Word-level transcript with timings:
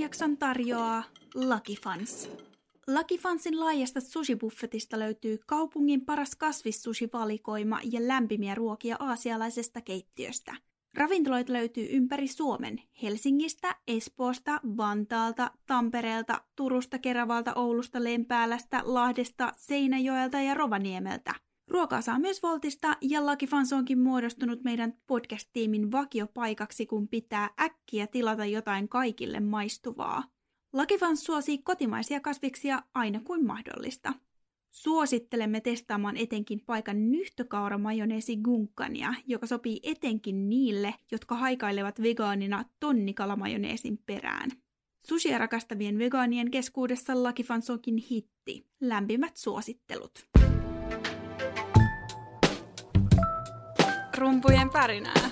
jakson 0.00 0.36
tarjoaa 0.36 1.02
Lucky 1.34 1.74
Fans. 1.82 2.30
Lucky 2.86 3.16
Fansin 3.16 3.60
laajasta 3.60 4.00
sushi-buffetista 4.00 4.98
löytyy 4.98 5.38
kaupungin 5.46 6.04
paras 6.06 6.36
kasvissushi-valikoima 6.36 7.80
ja 7.92 8.08
lämpimiä 8.08 8.54
ruokia 8.54 8.96
aasialaisesta 8.98 9.80
keittiöstä. 9.80 10.56
Ravintoloita 10.94 11.52
löytyy 11.52 11.86
ympäri 11.90 12.28
Suomen, 12.28 12.82
Helsingistä, 13.02 13.76
Espoosta, 13.86 14.60
Vantaalta, 14.76 15.50
Tampereelta, 15.66 16.40
Turusta, 16.56 16.98
Keravalta, 16.98 17.54
Oulusta, 17.54 18.04
Lempäälästä, 18.04 18.82
Lahdesta, 18.84 19.52
Seinäjoelta 19.56 20.40
ja 20.40 20.54
Rovaniemeltä– 20.54 21.34
Ruokaa 21.70 22.00
saa 22.00 22.18
myös 22.18 22.42
Voltista 22.42 22.96
ja 23.00 23.26
Lucky 23.26 23.46
Fans 23.46 23.72
onkin 23.72 23.98
muodostunut 23.98 24.64
meidän 24.64 24.94
podcast-tiimin 25.06 25.92
vakiopaikaksi, 25.92 26.86
kun 26.86 27.08
pitää 27.08 27.50
äkkiä 27.60 28.06
tilata 28.06 28.44
jotain 28.44 28.88
kaikille 28.88 29.40
maistuvaa. 29.40 30.24
Lucky 30.72 30.98
Fans 30.98 31.24
suosii 31.24 31.58
kotimaisia 31.58 32.20
kasviksia 32.20 32.82
aina 32.94 33.20
kuin 33.24 33.46
mahdollista. 33.46 34.12
Suosittelemme 34.70 35.60
testaamaan 35.60 36.16
etenkin 36.16 36.60
paikan 36.66 37.10
nyhtökaura 37.10 37.78
majoneesi 37.78 38.36
gunkkania, 38.36 39.14
joka 39.26 39.46
sopii 39.46 39.80
etenkin 39.82 40.48
niille, 40.48 40.94
jotka 41.12 41.34
haikailevat 41.34 42.02
vegaanina 42.02 42.64
tonnikalamajoneesin 42.80 43.98
perään. 44.06 44.50
Sushia 45.06 45.38
rakastavien 45.38 45.98
vegaanien 45.98 46.50
keskuudessa 46.50 47.22
Lucky 47.22 47.42
Fans 47.42 47.70
onkin 47.70 47.96
hitti. 47.96 48.66
Lämpimät 48.80 49.36
suosittelut. 49.36 50.28
Rumpujen 54.20 54.70
pärinää. 54.70 55.30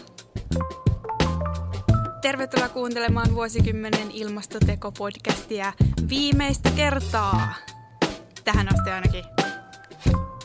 Tervetuloa 2.23 2.69
kuuntelemaan 2.69 3.35
vuosikymmenen 3.35 4.11
ilmastoteko-podcastia 4.11 5.73
viimeistä 6.09 6.71
kertaa. 6.71 7.55
Tähän 8.45 8.69
asti 8.75 8.91
ainakin. 8.91 9.25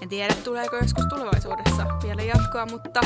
En 0.01 0.09
tiedä, 0.09 0.35
tuleeko 0.43 0.77
joskus 0.77 1.05
tulevaisuudessa 1.05 1.85
vielä 2.03 2.21
jatkoa, 2.21 2.65
mutta 2.65 3.01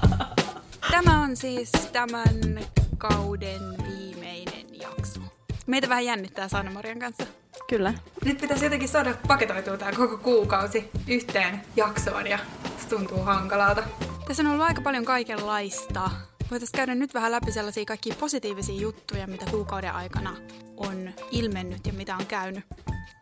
tämä 0.90 1.22
on 1.22 1.36
siis 1.36 1.70
tämän 1.92 2.60
kauden 2.98 3.62
viimeinen 3.88 4.80
jakso. 4.80 5.20
Meitä 5.66 5.88
vähän 5.88 6.04
jännittää 6.04 6.48
Sanna-Marian 6.48 6.98
kanssa. 6.98 7.24
Kyllä. 7.68 7.94
Nyt 8.24 8.38
pitäisi 8.38 8.64
jotenkin 8.64 8.88
saada 8.88 9.14
paketoitua 9.28 9.76
tämä 9.76 9.92
koko 9.92 10.16
kuukausi 10.16 10.90
yhteen 11.08 11.60
jaksoon 11.76 12.26
ja 12.26 12.38
se 12.78 12.88
tuntuu 12.88 13.22
hankalalta. 13.22 13.82
Tässä 14.26 14.42
on 14.42 14.46
ollut 14.50 14.66
aika 14.66 14.80
paljon 14.80 15.04
kaikenlaista. 15.04 16.10
Voitaisiin 16.50 16.76
käydä 16.76 16.94
nyt 16.94 17.14
vähän 17.14 17.32
läpi 17.32 17.52
sellaisia 17.52 17.84
kaikki 17.84 18.12
positiivisia 18.20 18.80
juttuja, 18.80 19.26
mitä 19.26 19.44
kuukauden 19.50 19.92
aikana 19.92 20.36
on 20.76 21.12
ilmennyt 21.30 21.86
ja 21.86 21.92
mitä 21.92 22.16
on 22.16 22.26
käynyt. 22.26 22.64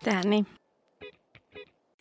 Tehdään 0.05 0.31
niin. 0.31 0.47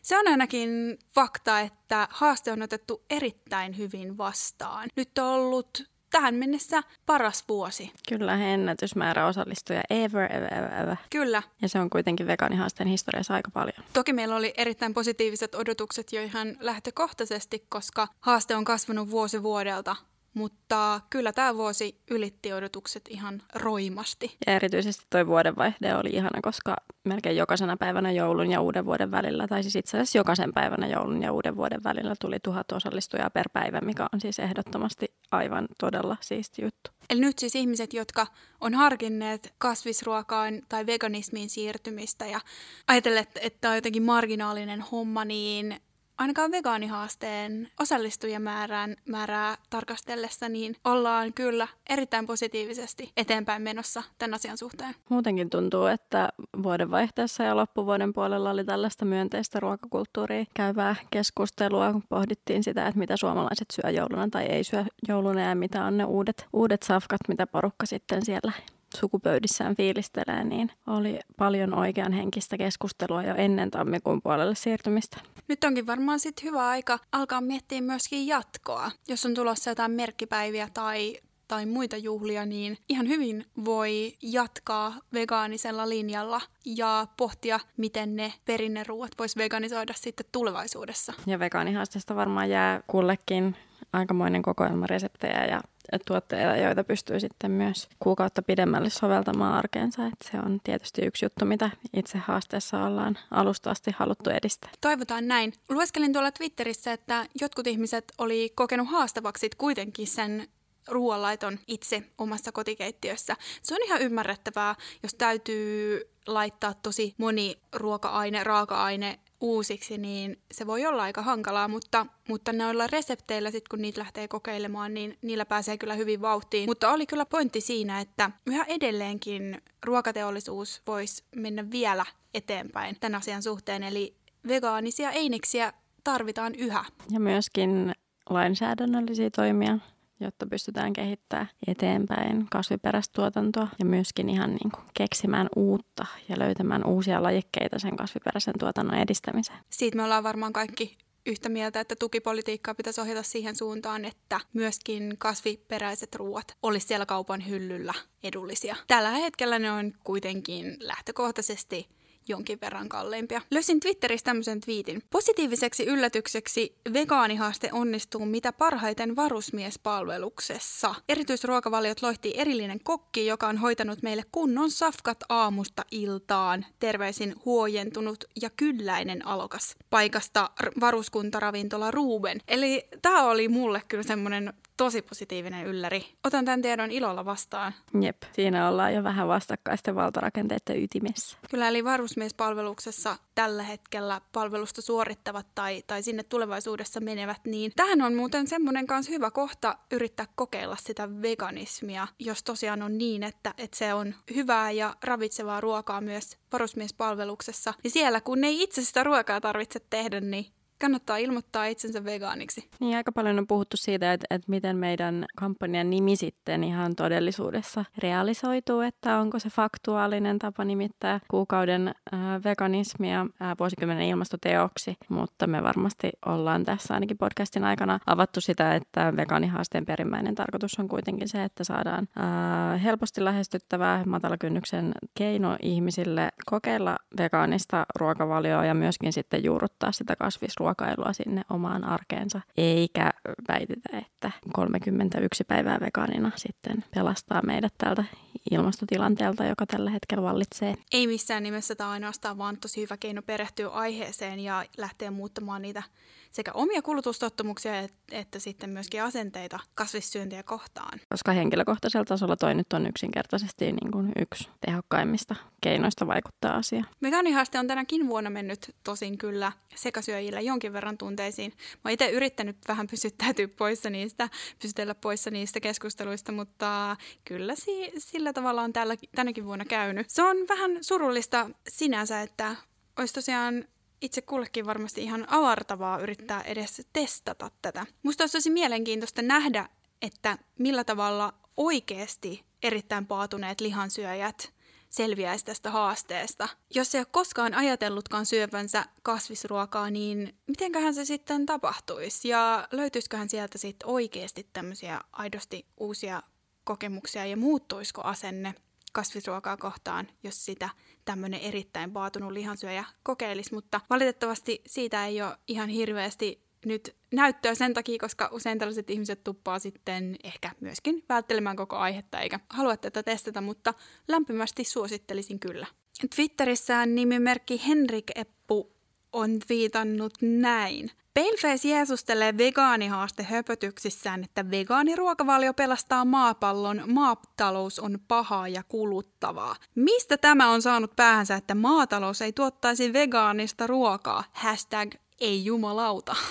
Se 0.01 0.19
on 0.19 0.27
ainakin 0.27 0.97
fakta, 1.15 1.59
että 1.59 2.07
haaste 2.11 2.51
on 2.51 2.61
otettu 2.61 3.01
erittäin 3.09 3.77
hyvin 3.77 4.17
vastaan. 4.17 4.89
Nyt 4.95 5.17
on 5.17 5.25
ollut 5.25 5.83
tähän 6.09 6.35
mennessä 6.35 6.83
paras 7.05 7.43
vuosi. 7.49 7.91
Kyllä, 8.09 8.35
ennätysmäärä 8.35 9.27
osallistuja 9.27 9.81
ever, 9.89 10.35
ever, 10.35 10.53
ever, 10.53 10.73
ever. 10.83 10.95
Kyllä. 11.09 11.43
Ja 11.61 11.69
se 11.69 11.79
on 11.79 11.89
kuitenkin 11.89 12.27
vegaanihaasteen 12.27 12.89
historiassa 12.89 13.33
aika 13.33 13.51
paljon. 13.51 13.85
Toki 13.93 14.13
meillä 14.13 14.35
oli 14.35 14.53
erittäin 14.57 14.93
positiiviset 14.93 15.55
odotukset 15.55 16.13
jo 16.13 16.23
ihan 16.23 16.57
lähtökohtaisesti, 16.59 17.65
koska 17.69 18.07
haaste 18.19 18.55
on 18.55 18.65
kasvanut 18.65 19.11
vuosi 19.11 19.43
vuodelta 19.43 19.95
mutta 20.33 21.01
kyllä 21.09 21.33
tämä 21.33 21.55
vuosi 21.55 22.01
ylitti 22.11 22.53
odotukset 22.53 23.03
ihan 23.09 23.41
roimasti. 23.55 24.37
Ja 24.47 24.55
erityisesti 24.55 25.05
tuo 25.09 25.25
vuodenvaihde 25.25 25.95
oli 25.95 26.09
ihana, 26.09 26.39
koska 26.41 26.75
melkein 27.05 27.37
jokaisena 27.37 27.77
päivänä 27.77 28.11
joulun 28.11 28.51
ja 28.51 28.61
uuden 28.61 28.85
vuoden 28.85 29.11
välillä, 29.11 29.47
tai 29.47 29.63
siis 29.63 29.75
itse 29.75 29.97
asiassa 29.97 30.17
jokaisen 30.17 30.53
päivänä 30.53 30.87
joulun 30.87 31.21
ja 31.21 31.33
uuden 31.33 31.55
vuoden 31.55 31.83
välillä 31.83 32.15
tuli 32.21 32.39
tuhat 32.43 32.71
osallistujaa 32.71 33.29
per 33.29 33.49
päivä, 33.53 33.81
mikä 33.81 34.07
on 34.13 34.21
siis 34.21 34.39
ehdottomasti 34.39 35.13
aivan 35.31 35.67
todella 35.79 36.17
siisti 36.21 36.61
juttu. 36.61 36.91
Eli 37.09 37.21
nyt 37.21 37.39
siis 37.39 37.55
ihmiset, 37.55 37.93
jotka 37.93 38.27
on 38.61 38.73
harkinneet 38.73 39.53
kasvisruokaan 39.57 40.61
tai 40.69 40.85
veganismiin 40.85 41.49
siirtymistä 41.49 42.25
ja 42.25 42.39
ajatelleet, 42.87 43.29
että 43.41 43.69
on 43.69 43.75
jotenkin 43.75 44.03
marginaalinen 44.03 44.81
homma, 44.81 45.25
niin 45.25 45.81
ainakaan 46.19 46.51
vegaanihaasteen 46.51 47.67
osallistujamäärän 47.79 48.95
määrää 49.09 49.57
tarkastellessa, 49.69 50.49
niin 50.49 50.75
ollaan 50.85 51.33
kyllä 51.33 51.67
erittäin 51.89 52.27
positiivisesti 52.27 53.11
eteenpäin 53.17 53.61
menossa 53.61 54.03
tämän 54.17 54.33
asian 54.33 54.57
suhteen. 54.57 54.95
Muutenkin 55.09 55.49
tuntuu, 55.49 55.85
että 55.85 56.29
vuodenvaihteessa 56.63 57.43
ja 57.43 57.55
loppuvuoden 57.55 58.13
puolella 58.13 58.49
oli 58.49 58.65
tällaista 58.65 59.05
myönteistä 59.05 59.59
ruokakulttuuria 59.59 60.45
käyvää 60.53 60.95
keskustelua, 61.11 61.91
kun 61.91 62.03
pohdittiin 62.09 62.63
sitä, 62.63 62.87
että 62.87 62.99
mitä 62.99 63.17
suomalaiset 63.17 63.67
syö 63.71 63.91
jouluna 63.91 64.27
tai 64.31 64.45
ei 64.45 64.63
syö 64.63 64.85
jouluna 65.07 65.41
ja 65.41 65.55
mitä 65.55 65.83
on 65.83 65.97
ne 65.97 66.05
uudet, 66.05 66.47
uudet 66.53 66.83
safkat, 66.83 67.21
mitä 67.27 67.47
porukka 67.47 67.85
sitten 67.85 68.25
siellä 68.25 68.51
sukupöydissään 68.97 69.75
fiilistelee, 69.75 70.43
niin 70.43 70.71
oli 70.87 71.19
paljon 71.37 71.73
oikean 71.73 72.11
henkistä 72.11 72.57
keskustelua 72.57 73.23
jo 73.23 73.35
ennen 73.35 73.71
tammikuun 73.71 74.21
puolelle 74.21 74.55
siirtymistä. 74.55 75.17
Nyt 75.47 75.63
onkin 75.63 75.87
varmaan 75.87 76.19
sitten 76.19 76.45
hyvä 76.45 76.67
aika 76.67 76.99
alkaa 77.11 77.41
miettiä 77.41 77.81
myöskin 77.81 78.27
jatkoa. 78.27 78.91
Jos 79.07 79.25
on 79.25 79.33
tulossa 79.33 79.71
jotain 79.71 79.91
merkkipäiviä 79.91 80.67
tai 80.73 81.17
tai 81.49 81.65
muita 81.65 81.97
juhlia, 81.97 82.45
niin 82.45 82.77
ihan 82.89 83.07
hyvin 83.07 83.45
voi 83.65 84.13
jatkaa 84.21 84.93
vegaanisella 85.13 85.89
linjalla 85.89 86.41
ja 86.65 87.07
pohtia, 87.17 87.59
miten 87.77 88.15
ne 88.15 88.33
perinneruuat 88.45 89.11
vois 89.19 89.37
veganisoida 89.37 89.93
sitten 89.95 90.25
tulevaisuudessa. 90.31 91.13
Ja 91.27 91.39
vegaanihaasteesta 91.39 92.15
varmaan 92.15 92.49
jää 92.49 92.81
kullekin 92.87 93.55
aikamoinen 93.93 94.41
kokoelma 94.41 94.87
reseptejä 94.87 95.45
ja 95.45 95.61
tuotteita, 96.05 96.55
joita 96.55 96.83
pystyy 96.83 97.19
sitten 97.19 97.51
myös 97.51 97.89
kuukautta 97.99 98.41
pidemmälle 98.41 98.89
soveltamaan 98.89 99.53
arkeensa. 99.53 100.05
Et 100.05 100.31
se 100.31 100.37
on 100.45 100.59
tietysti 100.63 101.01
yksi 101.05 101.25
juttu, 101.25 101.45
mitä 101.45 101.69
itse 101.93 102.17
haasteessa 102.17 102.83
ollaan 102.85 103.17
alusta 103.31 103.71
asti 103.71 103.91
haluttu 103.97 104.29
edistää. 104.29 104.69
Toivotaan 104.81 105.27
näin. 105.27 105.53
Lueskelin 105.69 106.13
tuolla 106.13 106.31
Twitterissä, 106.31 106.93
että 106.93 107.25
jotkut 107.41 107.67
ihmiset 107.67 108.13
oli 108.17 108.51
kokenut 108.55 108.89
haastavaksi 108.89 109.49
kuitenkin 109.57 110.07
sen 110.07 110.47
ruoanlaiton 110.87 111.59
itse 111.67 112.03
omassa 112.17 112.51
kotikeittiössä. 112.51 113.35
Se 113.61 113.75
on 113.75 113.83
ihan 113.83 114.01
ymmärrettävää, 114.01 114.75
jos 115.03 115.13
täytyy 115.13 116.01
laittaa 116.27 116.73
tosi 116.73 117.15
moni 117.17 117.57
ruoka-aine, 117.75 118.43
raaka-aine 118.43 119.19
uusiksi, 119.41 119.97
niin 119.97 120.41
se 120.51 120.67
voi 120.67 120.85
olla 120.85 121.03
aika 121.03 121.21
hankalaa, 121.21 121.67
mutta, 121.67 122.05
mutta 122.27 122.53
noilla 122.53 122.87
resepteillä 122.87 123.51
sitten 123.51 123.69
kun 123.69 123.81
niitä 123.81 123.99
lähtee 123.99 124.27
kokeilemaan, 124.27 124.93
niin 124.93 125.17
niillä 125.21 125.45
pääsee 125.45 125.77
kyllä 125.77 125.93
hyvin 125.93 126.21
vauhtiin. 126.21 126.69
Mutta 126.69 126.91
oli 126.91 127.05
kyllä 127.05 127.25
pointti 127.25 127.61
siinä, 127.61 127.99
että 127.99 128.31
yhä 128.45 128.63
edelleenkin 128.67 129.61
ruokateollisuus 129.85 130.81
voisi 130.87 131.23
mennä 131.35 131.71
vielä 131.71 132.05
eteenpäin 132.33 132.95
tämän 132.99 133.17
asian 133.17 133.43
suhteen, 133.43 133.83
eli 133.83 134.15
vegaanisia 134.47 135.11
eineksiä 135.11 135.73
tarvitaan 136.03 136.55
yhä. 136.55 136.85
Ja 137.11 137.19
myöskin 137.19 137.91
lainsäädännöllisiä 138.29 139.29
toimia 139.29 139.77
jotta 140.19 140.47
pystytään 140.47 140.93
kehittämään 140.93 141.49
eteenpäin 141.67 142.47
kasviperäistä 142.51 143.13
tuotantoa 143.15 143.67
ja 143.79 143.85
myöskin 143.85 144.29
ihan 144.29 144.49
niin 144.49 144.71
kuin 144.71 144.85
keksimään 144.93 145.49
uutta 145.55 146.05
ja 146.29 146.39
löytämään 146.39 146.85
uusia 146.85 147.23
lajikkeita 147.23 147.79
sen 147.79 147.97
kasviperäisen 147.97 148.53
tuotannon 148.59 148.97
edistämiseen. 148.97 149.59
Siitä 149.69 149.97
me 149.97 150.03
ollaan 150.03 150.23
varmaan 150.23 150.53
kaikki 150.53 150.97
yhtä 151.25 151.49
mieltä, 151.49 151.79
että 151.79 151.95
tukipolitiikkaa 151.95 152.75
pitäisi 152.75 153.01
ohjata 153.01 153.23
siihen 153.23 153.55
suuntaan, 153.55 154.05
että 154.05 154.39
myöskin 154.53 155.15
kasviperäiset 155.17 156.15
ruoat 156.15 156.57
olisi 156.63 156.87
siellä 156.87 157.05
kaupan 157.05 157.47
hyllyllä 157.47 157.93
edullisia. 158.23 158.75
Tällä 158.87 159.09
hetkellä 159.09 159.59
ne 159.59 159.71
on 159.71 159.93
kuitenkin 160.03 160.77
lähtökohtaisesti 160.79 161.98
jonkin 162.29 162.61
verran 162.61 162.89
kalleimpia. 162.89 163.41
Löysin 163.51 163.79
Twitterissä 163.79 164.25
tämmöisen 164.25 164.61
twiitin. 164.61 165.03
Positiiviseksi 165.09 165.85
yllätykseksi 165.85 166.75
vegaanihaaste 166.93 167.69
onnistuu 167.71 168.25
mitä 168.25 168.53
parhaiten 168.53 169.15
varusmiespalveluksessa. 169.15 170.95
Erityisruokavaliot 171.09 172.01
loihti 172.01 172.33
erillinen 172.37 172.79
kokki, 172.83 173.25
joka 173.25 173.47
on 173.47 173.57
hoitanut 173.57 174.01
meille 174.01 174.23
kunnon 174.31 174.71
safkat 174.71 175.17
aamusta 175.29 175.85
iltaan. 175.91 176.65
Terveisin 176.79 177.35
huojentunut 177.45 178.23
ja 178.41 178.49
kylläinen 178.49 179.27
alokas 179.27 179.75
paikasta 179.89 180.49
varuskuntaravintola 180.79 181.91
Ruben. 181.91 182.41
Eli 182.47 182.87
tämä 183.01 183.23
oli 183.23 183.47
mulle 183.47 183.81
kyllä 183.87 184.03
semmoinen 184.03 184.53
tosi 184.79 185.01
positiivinen 185.01 185.65
ylläri. 185.65 186.05
Otan 186.23 186.45
tämän 186.45 186.61
tiedon 186.61 186.91
ilolla 186.91 187.25
vastaan. 187.25 187.73
Jep, 188.01 188.23
siinä 188.31 188.69
ollaan 188.69 188.93
jo 188.93 189.03
vähän 189.03 189.27
vastakkaisten 189.27 189.95
valtarakenteiden 189.95 190.83
ytimessä. 190.83 191.37
Kyllä, 191.51 191.67
eli 191.67 191.83
varusmiespalveluksessa 191.83 193.17
tällä 193.35 193.63
hetkellä 193.63 194.21
palvelusta 194.31 194.81
suorittavat 194.81 195.45
tai, 195.55 195.83
tai 195.87 196.03
sinne 196.03 196.23
tulevaisuudessa 196.23 196.99
menevät, 196.99 197.45
niin 197.45 197.71
tähän 197.75 198.01
on 198.01 198.15
muuten 198.15 198.47
semmoinen 198.47 198.87
kanssa 198.87 199.11
hyvä 199.11 199.31
kohta 199.31 199.77
yrittää 199.91 200.25
kokeilla 200.35 200.77
sitä 200.79 201.21
veganismia, 201.21 202.07
jos 202.19 202.43
tosiaan 202.43 202.81
on 202.81 202.97
niin, 202.97 203.23
että, 203.23 203.53
että 203.57 203.77
se 203.77 203.93
on 203.93 204.15
hyvää 204.35 204.71
ja 204.71 204.95
ravitsevaa 205.03 205.61
ruokaa 205.61 206.01
myös 206.01 206.37
varusmiespalveluksessa. 206.51 207.73
Niin 207.83 207.91
siellä, 207.91 208.21
kun 208.21 208.43
ei 208.43 208.63
itse 208.63 208.83
sitä 208.83 209.03
ruokaa 209.03 209.41
tarvitse 209.41 209.79
tehdä, 209.89 210.19
niin 210.19 210.45
kannattaa 210.79 211.17
ilmoittaa 211.17 211.65
itsensä 211.65 212.03
vegaaniksi. 212.03 212.69
Niin, 212.79 212.97
aika 212.97 213.11
paljon 213.11 213.39
on 213.39 213.47
puhuttu 213.47 213.77
siitä, 213.77 214.13
että, 214.13 214.27
että 214.29 214.45
miten 214.49 214.77
meidän 214.77 215.25
kampanjan 215.37 215.89
nimi 215.89 216.15
sitten 216.15 216.63
ihan 216.63 216.95
todellisuudessa 216.95 217.85
realisoituu, 217.97 218.81
että 218.81 219.17
onko 219.17 219.39
se 219.39 219.49
faktuaalinen 219.49 220.39
tapa 220.39 220.65
nimittää 220.65 221.19
kuukauden 221.27 221.87
äh, 221.87 222.19
veganismia 222.43 223.21
äh, 223.41 223.55
vuosikymmenen 223.59 224.07
ilmastoteoksi, 224.07 224.97
mutta 225.09 225.47
me 225.47 225.63
varmasti 225.63 226.09
ollaan 226.25 226.63
tässä 226.63 226.93
ainakin 226.93 227.17
podcastin 227.17 227.63
aikana 227.63 227.99
avattu 228.05 228.41
sitä, 228.41 228.75
että 228.75 229.13
vegaanihaasteen 229.17 229.85
perimmäinen 229.85 230.35
tarkoitus 230.35 230.79
on 230.79 230.87
kuitenkin 230.87 231.29
se, 231.29 231.43
että 231.43 231.63
saadaan 231.63 232.07
äh, 232.17 232.83
helposti 232.83 233.23
lähestyttävää 233.23 234.03
matalakynnyksen 234.05 234.91
keino 235.17 235.57
ihmisille 235.61 236.29
kokeilla 236.45 236.97
vegaanista 237.17 237.85
ruokavalioa 237.95 238.65
ja 238.65 238.73
myöskin 238.73 239.13
sitten 239.13 239.43
juurruttaa 239.43 239.91
sitä 239.91 240.15
kasvisruokaa 240.15 240.68
ruokailua 240.69 241.13
sinne 241.13 241.41
omaan 241.49 241.83
arkeensa, 241.83 242.41
eikä 242.57 243.13
väitetä, 243.47 243.97
että 243.97 244.31
31 244.53 245.43
päivää 245.43 245.79
vegaanina 245.79 246.31
sitten 246.35 246.83
pelastaa 246.95 247.41
meidät 247.41 247.73
tältä 247.77 248.03
ilmastotilanteelta, 248.51 249.45
joka 249.45 249.65
tällä 249.65 249.89
hetkellä 249.89 250.23
vallitsee. 250.23 250.75
Ei 250.91 251.07
missään 251.07 251.43
nimessä 251.43 251.75
tämä 251.75 251.89
ainoastaan, 251.89 252.37
vaan 252.37 252.57
tosi 252.57 252.81
hyvä 252.81 252.97
keino 252.97 253.21
perehtyä 253.21 253.67
aiheeseen 253.69 254.39
ja 254.39 254.65
lähteä 254.77 255.11
muuttamaan 255.11 255.61
niitä 255.61 255.83
sekä 256.31 256.51
omia 256.53 256.81
kulutustottumuksia 256.81 257.73
että 258.11 258.39
sitten 258.39 258.69
myöskin 258.69 259.03
asenteita 259.03 259.59
kasvissyöntiä 259.75 260.43
kohtaan. 260.43 260.99
Koska 261.09 261.31
henkilökohtaisella 261.31 262.05
tasolla 262.05 262.35
toi 262.35 262.55
nyt 262.55 262.73
on 262.73 262.87
yksinkertaisesti 262.87 263.65
niin 263.65 263.91
kuin 263.91 264.11
yksi 264.19 264.49
tehokkaimmista 264.65 265.35
keinoista 265.61 266.07
vaikuttaa 266.07 266.55
asiaan. 266.55 266.87
Vegaanihaaste 267.01 267.59
on 267.59 267.67
tänäkin 267.67 268.07
vuonna 268.07 268.29
mennyt 268.29 268.75
tosin 268.83 269.17
kyllä 269.17 269.51
sekasyöjillä 269.75 270.41
jonkin 270.41 270.73
verran 270.73 270.97
tunteisiin. 270.97 271.51
Mä 271.51 271.79
oon 271.85 271.91
itse 271.93 272.09
yrittänyt 272.09 272.57
vähän 272.67 272.87
pysyttäytyä 272.87 273.47
poissa 273.47 273.89
niistä, 273.89 274.29
pysytellä 274.61 274.95
poissa 274.95 275.31
niistä 275.31 275.59
keskusteluista, 275.59 276.31
mutta 276.31 276.97
kyllä 277.25 277.55
si- 277.55 277.91
sillä 277.97 278.33
tavalla 278.33 278.61
on 278.61 278.73
tällä, 278.73 278.95
tänäkin 279.15 279.45
vuonna 279.45 279.65
käynyt. 279.65 280.09
Se 280.09 280.23
on 280.23 280.37
vähän 280.49 280.71
surullista 280.81 281.49
sinänsä, 281.67 282.21
että 282.21 282.55
olisi 282.99 283.13
tosiaan 283.13 283.65
itse 284.01 284.21
kullekin 284.21 284.65
varmasti 284.65 285.03
ihan 285.03 285.25
avartavaa 285.29 285.99
yrittää 285.99 286.41
edes 286.41 286.87
testata 286.93 287.51
tätä. 287.61 287.85
Musta 288.03 288.23
olisi 288.23 288.37
tosi 288.37 288.49
mielenkiintoista 288.49 289.21
nähdä, 289.21 289.69
että 290.01 290.37
millä 290.59 290.83
tavalla 290.83 291.33
oikeasti 291.57 292.43
erittäin 292.63 293.07
paatuneet 293.07 293.61
lihansyöjät 293.61 294.53
selviäisi 294.89 295.45
tästä 295.45 295.71
haasteesta. 295.71 296.49
Jos 296.75 296.95
ei 296.95 296.99
ole 296.99 297.07
koskaan 297.11 297.53
ajatellutkaan 297.53 298.25
syövänsä 298.25 298.85
kasvisruokaa, 299.03 299.89
niin 299.89 300.35
mitenköhän 300.47 300.93
se 300.93 301.05
sitten 301.05 301.45
tapahtuisi? 301.45 302.27
Ja 302.27 302.67
löytyisiköhän 302.71 303.29
sieltä 303.29 303.57
sitten 303.57 303.89
oikeasti 303.89 304.47
tämmöisiä 304.53 305.01
aidosti 305.11 305.65
uusia 305.77 306.23
kokemuksia 306.63 307.25
ja 307.25 307.37
muuttuisiko 307.37 308.01
asenne 308.01 308.55
kasvisruokaa 308.91 309.57
kohtaan, 309.57 310.07
jos 310.23 310.45
sitä 310.45 310.69
tämmöinen 311.09 311.39
erittäin 311.39 311.91
paatunut 311.91 312.31
lihansyöjä 312.31 312.85
kokeilisi, 313.03 313.53
mutta 313.53 313.81
valitettavasti 313.89 314.61
siitä 314.67 315.05
ei 315.05 315.21
ole 315.21 315.37
ihan 315.47 315.69
hirveästi 315.69 316.41
nyt 316.65 316.95
näyttöä 317.11 317.55
sen 317.55 317.73
takia, 317.73 317.97
koska 317.99 318.29
usein 318.31 318.59
tällaiset 318.59 318.89
ihmiset 318.89 319.23
tuppaa 319.23 319.59
sitten 319.59 320.15
ehkä 320.23 320.51
myöskin 320.59 321.03
välttelemään 321.09 321.55
koko 321.55 321.75
aihetta 321.75 322.19
eikä 322.19 322.39
halua 322.49 322.77
tätä 322.77 323.03
testata, 323.03 323.41
mutta 323.41 323.73
lämpimästi 324.07 324.63
suosittelisin 324.63 325.39
kyllä. 325.39 325.67
Twitterissään 326.15 326.95
nimimerkki 326.95 327.61
Henrik 327.67 328.11
Eppu 328.15 328.71
on 329.13 329.39
viitannut 329.49 330.13
näin. 330.21 330.91
Paleface 331.19 331.67
jeesustelee 331.67 332.37
vegaanihaaste 332.37 333.23
höpötyksissään, 333.23 334.23
että 334.23 334.51
vegaaniruokavalio 334.51 335.53
pelastaa 335.53 336.05
maapallon, 336.05 336.83
maatalous 336.85 337.79
on 337.79 337.99
pahaa 338.07 338.47
ja 338.47 338.63
kuluttavaa. 338.63 339.55
Mistä 339.75 340.17
tämä 340.17 340.49
on 340.51 340.61
saanut 340.61 340.95
päähänsä, 340.95 341.35
että 341.35 341.55
maatalous 341.55 342.21
ei 342.21 342.33
tuottaisi 342.33 342.93
vegaanista 342.93 343.67
ruokaa? 343.67 344.23
Hashtag 344.31 344.95
ei 345.19 345.45
jumalauta. 345.45 346.15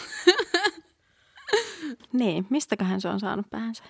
Niin, 2.13 2.47
mistäköhän 2.51 3.01
se 3.01 3.09
on 3.09 3.21
saanut 3.21 3.51
päähänsä? 3.51 3.85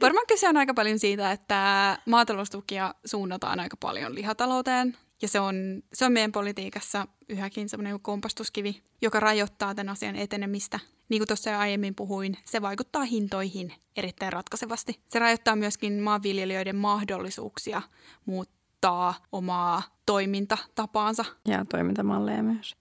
Varmaan 0.00 0.26
kyse 0.26 0.48
on 0.48 0.56
aika 0.56 0.74
paljon 0.74 0.98
siitä, 0.98 1.32
että 1.32 1.98
maataloustukia 2.06 2.94
suunnataan 3.04 3.60
aika 3.60 3.76
paljon 3.76 4.14
lihatalouteen 4.14 4.96
ja 5.22 5.28
se 5.28 5.40
on, 5.40 5.82
se 5.92 6.04
on 6.04 6.12
meidän 6.12 6.32
politiikassa 6.32 7.06
yhäkin 7.28 7.68
semmoinen 7.68 8.00
kompastuskivi, 8.00 8.82
joka 9.02 9.20
rajoittaa 9.20 9.74
tämän 9.74 9.92
asian 9.92 10.16
etenemistä. 10.16 10.80
Niin 11.08 11.20
kuin 11.20 11.28
tuossa 11.28 11.50
jo 11.50 11.58
aiemmin 11.58 11.94
puhuin, 11.94 12.36
se 12.44 12.62
vaikuttaa 12.62 13.04
hintoihin 13.04 13.74
erittäin 13.96 14.32
ratkaisevasti. 14.32 15.00
Se 15.08 15.18
rajoittaa 15.18 15.56
myöskin 15.56 16.00
maanviljelijöiden 16.00 16.76
mahdollisuuksia 16.76 17.82
muuttaa 18.26 18.61
omaa 19.32 19.82
toimintatapaansa. 20.06 21.24
Ja 21.48 21.64
toimintamalleja 21.68 22.42
myös. 22.42 22.76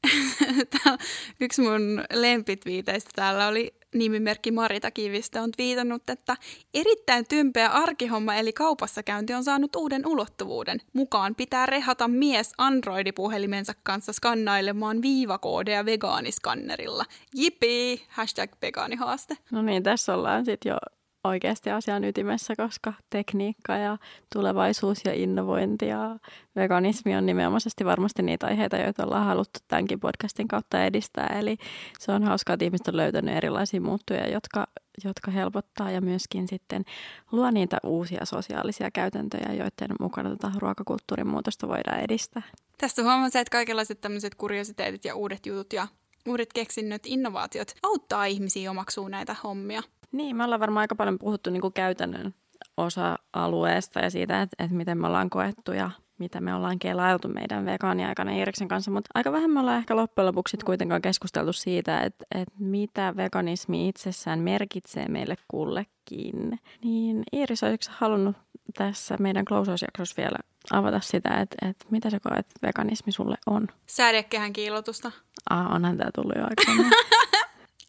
Yksi 1.41 1.61
mun 1.61 2.03
lempitviiteistä 2.13 3.09
täällä 3.15 3.47
oli 3.47 3.73
nimimerkki 3.93 4.51
Marita 4.51 4.91
Kivistä 4.91 5.41
on 5.41 5.49
viitannut, 5.57 6.09
että 6.09 6.37
erittäin 6.73 7.25
tympeä 7.29 7.69
arkihomma 7.69 8.35
eli 8.35 8.53
kaupassa 8.53 9.03
käynti 9.03 9.33
on 9.33 9.43
saanut 9.43 9.75
uuden 9.75 10.07
ulottuvuuden. 10.07 10.81
Mukaan 10.93 11.35
pitää 11.35 11.65
rehata 11.65 12.07
mies 12.07 12.53
Android-puhelimensa 12.57 13.73
kanssa 13.83 14.13
skannailemaan 14.13 15.01
viivakoodeja 15.01 15.85
vegaaniskannerilla. 15.85 17.05
Jipi! 17.35 18.05
Hashtag 18.09 18.51
vegaanihaaste. 18.61 19.37
No 19.51 19.61
niin, 19.61 19.83
tässä 19.83 20.13
ollaan 20.15 20.45
sitten 20.45 20.69
jo 20.69 20.77
oikeasti 21.23 21.71
asian 21.71 22.03
ytimessä, 22.03 22.55
koska 22.55 22.93
tekniikka 23.09 23.77
ja 23.77 23.97
tulevaisuus 24.33 25.05
ja 25.05 25.13
innovointi 25.13 25.87
ja 25.87 26.17
veganismi 26.55 27.15
on 27.15 27.25
nimenomaisesti 27.25 27.85
varmasti 27.85 28.21
niitä 28.21 28.47
aiheita, 28.47 28.77
joita 28.77 29.03
ollaan 29.03 29.25
haluttu 29.25 29.59
tämänkin 29.67 29.99
podcastin 29.99 30.47
kautta 30.47 30.85
edistää. 30.85 31.35
Eli 31.39 31.57
se 31.99 32.11
on 32.11 32.23
hauskaa, 32.23 32.53
että 32.53 32.65
ihmiset 32.65 32.87
on 32.87 32.97
löytänyt 32.97 33.37
erilaisia 33.37 33.81
muuttuja, 33.81 34.29
jotka, 34.29 34.67
jotka 35.03 35.31
helpottaa 35.31 35.91
ja 35.91 36.01
myöskin 36.01 36.47
sitten 36.47 36.85
luo 37.31 37.51
niitä 37.51 37.77
uusia 37.83 38.25
sosiaalisia 38.25 38.91
käytäntöjä, 38.91 39.53
joiden 39.53 39.95
mukana 39.99 40.29
tätä 40.29 40.51
ruokakulttuurin 40.59 41.27
muutosta 41.27 41.67
voidaan 41.67 41.99
edistää. 41.99 42.41
Tästä 42.77 43.03
huomaa 43.03 43.29
se, 43.29 43.39
että 43.39 43.51
kaikenlaiset 43.51 44.01
tämmöiset 44.01 44.35
kuriositeetit 44.35 45.05
ja 45.05 45.15
uudet 45.15 45.45
jutut 45.45 45.73
ja 45.73 45.87
uudet 46.27 46.53
keksinnöt, 46.53 47.01
innovaatiot 47.05 47.71
auttaa 47.83 48.25
ihmisiä 48.25 48.71
omaksuu 48.71 49.07
näitä 49.07 49.35
hommia. 49.43 49.83
Niin, 50.11 50.35
me 50.35 50.43
ollaan 50.43 50.59
varmaan 50.59 50.81
aika 50.81 50.95
paljon 50.95 51.19
puhuttu 51.19 51.49
niin 51.49 51.61
kuin 51.61 51.73
käytännön 51.73 52.33
osa-alueesta 52.77 53.99
ja 53.99 54.09
siitä, 54.09 54.41
että, 54.41 54.63
että 54.63 54.77
miten 54.77 54.97
me 54.97 55.07
ollaan 55.07 55.29
koettu 55.29 55.71
ja 55.71 55.91
mitä 56.17 56.41
me 56.41 56.55
ollaan 56.55 56.79
kelailtu 56.79 57.27
meidän 57.27 57.65
vegaaniaikana 57.65 58.31
Iiriksen 58.31 58.67
kanssa, 58.67 58.91
mutta 58.91 59.09
aika 59.13 59.31
vähän 59.31 59.51
me 59.51 59.59
ollaan 59.59 59.77
ehkä 59.77 59.95
loppujen 59.95 60.25
lopuksi 60.25 60.57
kuitenkaan 60.65 61.01
keskusteltu 61.01 61.53
siitä, 61.53 61.99
että, 61.99 62.25
että 62.35 62.53
mitä 62.59 63.13
veganismi 63.15 63.89
itsessään 63.89 64.39
merkitsee 64.39 65.07
meille 65.07 65.35
kullekin. 65.47 66.59
Niin 66.83 67.23
Iiris, 67.33 67.63
olisiko 67.63 67.95
halunnut 67.97 68.35
tässä 68.77 69.17
meidän 69.19 69.45
klausausjaksossa 69.45 70.17
vielä 70.17 70.37
avata 70.71 70.99
sitä, 70.99 71.29
että, 71.29 71.69
että 71.69 71.85
mitä 71.89 72.09
sä 72.09 72.19
koet 72.19 72.47
veganismi 72.61 73.11
sulle 73.11 73.35
on? 73.47 73.67
Sädekehän 73.87 74.53
kiilotusta. 74.53 75.11
Ah, 75.49 75.75
onhan 75.75 75.97
tämä 75.97 76.11
tullut 76.15 76.35
jo 76.35 76.43
aikaa. 76.43 76.91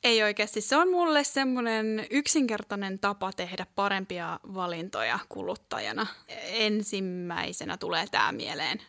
Ei 0.04 0.22
oikeasti. 0.22 0.60
Se 0.60 0.76
on 0.76 0.90
mulle 0.90 1.24
semmoinen 1.24 2.06
yksinkertainen 2.10 2.98
tapa 2.98 3.32
tehdä 3.32 3.66
parempia 3.74 4.40
valintoja 4.54 5.18
kuluttajana. 5.28 6.06
Ensimmäisenä 6.52 7.76
tulee 7.76 8.04
tämä 8.10 8.32
mieleen. 8.32 8.82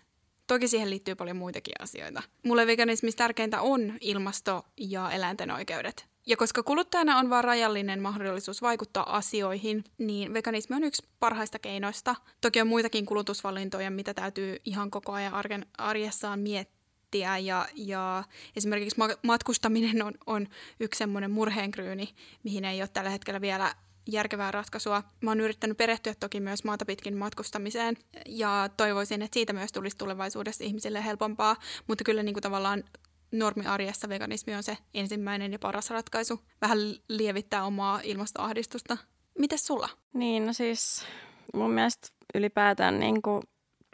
Toki 0.47 0.67
siihen 0.67 0.89
liittyy 0.89 1.15
paljon 1.15 1.37
muitakin 1.37 1.73
asioita. 1.79 2.23
Mulle 2.45 2.67
veganismissa 2.67 3.17
tärkeintä 3.17 3.61
on 3.61 3.97
ilmasto 4.01 4.65
ja 4.77 5.11
eläinten 5.11 5.51
oikeudet. 5.51 6.05
Ja 6.27 6.37
koska 6.37 6.63
kuluttajana 6.63 7.17
on 7.17 7.29
vain 7.29 7.43
rajallinen 7.43 8.01
mahdollisuus 8.01 8.61
vaikuttaa 8.61 9.17
asioihin, 9.17 9.83
niin 9.97 10.33
veganismi 10.33 10.75
on 10.75 10.83
yksi 10.83 11.07
parhaista 11.19 11.59
keinoista. 11.59 12.15
Toki 12.41 12.61
on 12.61 12.67
muitakin 12.67 13.05
kulutusvalintoja, 13.05 13.91
mitä 13.91 14.13
täytyy 14.13 14.57
ihan 14.65 14.91
koko 14.91 15.11
ajan 15.11 15.65
arjessaan 15.77 16.39
miettiä 16.39 16.72
miettiä 17.13 17.37
ja, 17.37 17.67
ja 17.75 18.23
esimerkiksi 18.55 18.99
matkustaminen 19.23 20.03
on, 20.03 20.13
on 20.25 20.47
yksi 20.79 20.97
semmoinen 20.97 21.31
murheenkryyni, 21.31 22.09
mihin 22.43 22.65
ei 22.65 22.81
ole 22.81 22.89
tällä 22.93 23.09
hetkellä 23.09 23.41
vielä 23.41 23.73
järkevää 24.11 24.51
ratkaisua. 24.51 25.03
Mä 25.21 25.31
oon 25.31 25.39
yrittänyt 25.39 25.77
perehtyä 25.77 26.13
toki 26.19 26.39
myös 26.39 26.63
maata 26.63 26.85
pitkin 26.85 27.17
matkustamiseen 27.17 27.95
ja 28.25 28.69
toivoisin, 28.77 29.21
että 29.21 29.33
siitä 29.33 29.53
myös 29.53 29.71
tulisi 29.71 29.97
tulevaisuudessa 29.97 30.63
ihmisille 30.63 31.05
helpompaa, 31.05 31.55
mutta 31.87 32.03
kyllä 32.03 32.23
niin 32.23 32.33
kuin 32.33 32.43
tavallaan 32.43 32.83
normiarjessa 33.31 34.09
veganismi 34.09 34.55
on 34.55 34.63
se 34.63 34.77
ensimmäinen 34.93 35.51
ja 35.51 35.59
paras 35.59 35.89
ratkaisu. 35.89 36.39
Vähän 36.61 36.77
lievittää 37.09 37.63
omaa 37.63 37.99
ilmastoahdistusta. 38.03 38.97
Mites 39.39 39.67
sulla? 39.67 39.89
Niin, 40.13 40.45
no 40.45 40.53
siis 40.53 41.05
mun 41.53 41.71
mielestä 41.71 42.07
ylipäätään 42.35 42.99
niin 42.99 43.21
kuin 43.21 43.43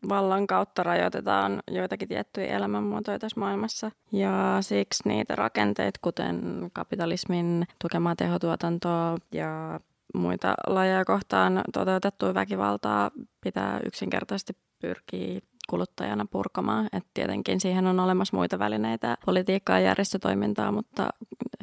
vallan 0.10 0.48
kautta 0.48 0.84
rajoitetaan 0.84 1.63
joitakin 1.72 2.08
tiettyjä 2.08 2.58
elämänmuotoja 2.58 3.20
tässä 3.20 3.39
maailmassa. 3.39 3.91
Ja 4.12 4.58
siksi 4.62 5.10
niitä 5.10 5.36
rakenteita, 5.36 6.00
kuten 6.03 6.70
kapitalismin 6.74 7.68
tukemaa 7.82 8.15
tehotuotantoa 8.15 9.18
ja 9.32 9.79
muita 10.13 10.53
lajeja 10.68 11.06
kohtaan 11.06 11.62
toteutettua 11.74 12.34
väkivaltaa 12.34 13.12
pitää 13.41 13.79
yksinkertaisesti 13.86 14.53
pyrkiä 14.79 15.39
kuluttajana 15.70 16.25
purkamaan. 16.32 16.89
Et 16.94 17.03
tietenkin 17.13 17.60
siihen 17.60 17.88
on 17.88 18.00
olemassa 18.00 18.38
muita 18.38 18.60
välineitä, 18.60 19.18
politiikkaa 19.25 19.79
ja 19.79 19.86
järjestötoimintaa, 19.86 20.72
mutta 20.72 21.10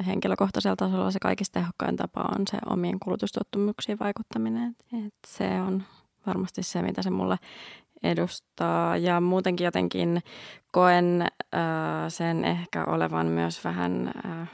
henkilökohtaisella 0.07 0.75
tasolla 0.75 1.11
se 1.11 1.19
kaikista 1.19 1.59
tehokkain 1.59 1.95
tapa 1.95 2.21
on 2.21 2.47
se 2.51 2.57
omiin 2.69 2.99
kulutustottumuksiin 2.99 3.99
vaikuttaminen. 3.99 4.75
Et 5.05 5.13
se 5.27 5.61
on 5.61 5.83
varmasti 6.27 6.63
se, 6.63 6.81
mitä 6.81 7.01
se 7.01 7.09
mulle 7.09 7.37
edustaa. 8.03 8.97
Ja 8.97 9.21
muutenkin 9.21 9.65
jotenkin 9.65 10.21
koen 10.71 11.21
äh, 11.21 11.61
sen 12.07 12.45
ehkä 12.45 12.85
olevan 12.85 13.27
myös 13.27 13.63
vähän 13.63 14.11
äh, 14.25 14.49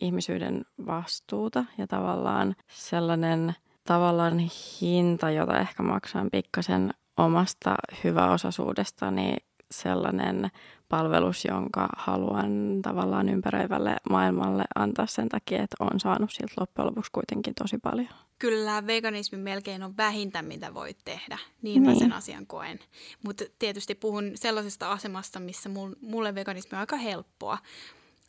ihmisyyden 0.00 0.64
vastuuta 0.86 1.64
ja 1.78 1.86
tavallaan 1.86 2.54
sellainen 2.68 3.54
tavallaan 3.86 4.38
hinta, 4.80 5.30
jota 5.30 5.58
ehkä 5.58 5.82
maksan 5.82 6.28
pikkasen 6.32 6.94
omasta 7.16 7.74
hyväosaisuudestani 8.04 9.36
sellainen 9.70 10.50
palvelus, 10.88 11.44
jonka 11.44 11.88
haluan 11.96 12.78
tavallaan 12.82 13.28
ympäröivälle 13.28 13.96
maailmalle 14.10 14.64
antaa 14.74 15.06
sen 15.06 15.28
takia, 15.28 15.62
että 15.62 15.76
on 15.80 16.00
saanut 16.00 16.30
siltä 16.30 16.54
loppujen 16.56 16.86
lopuksi 16.86 17.10
kuitenkin 17.12 17.54
tosi 17.54 17.78
paljon. 17.78 18.08
Kyllä 18.38 18.86
veganismi 18.86 19.38
melkein 19.38 19.82
on 19.82 19.96
vähintä, 19.96 20.42
mitä 20.42 20.74
voit 20.74 20.98
tehdä. 21.04 21.38
Niin, 21.62 21.82
niin. 21.82 21.92
mä 21.92 21.98
sen 21.98 22.12
asian 22.12 22.46
koen. 22.46 22.80
Mutta 23.24 23.44
tietysti 23.58 23.94
puhun 23.94 24.32
sellaisesta 24.34 24.92
asemasta, 24.92 25.40
missä 25.40 25.70
mulle 26.00 26.34
veganismi 26.34 26.76
on 26.76 26.80
aika 26.80 26.96
helppoa. 26.96 27.58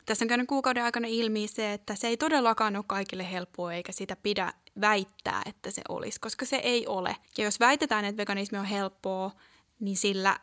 Tässä 0.06 0.26
on 0.26 0.30
käynyt 0.30 0.48
kuukauden 0.48 0.84
aikana 0.84 1.08
ilmi 1.08 1.48
se, 1.48 1.74
että 1.74 1.96
se 1.96 2.08
ei 2.08 2.18
todellakaan 2.18 2.76
ole 2.76 2.84
kaikille 2.88 3.32
helppoa 3.32 3.74
eikä 3.74 3.92
sitä 3.92 4.16
pidä 4.16 4.54
väittää, 4.82 5.42
että 5.46 5.72
se 5.72 5.82
olisi, 5.90 6.20
koska 6.20 6.46
se 6.46 6.56
ei 6.56 6.88
ole. 6.88 7.16
Ja 7.38 7.44
jos 7.44 7.60
väitetään, 7.60 8.06
että 8.06 8.18
veganismi 8.18 8.58
on 8.58 8.66
helppoa, 8.66 9.32
niin 9.80 9.98
sillä 9.98 10.40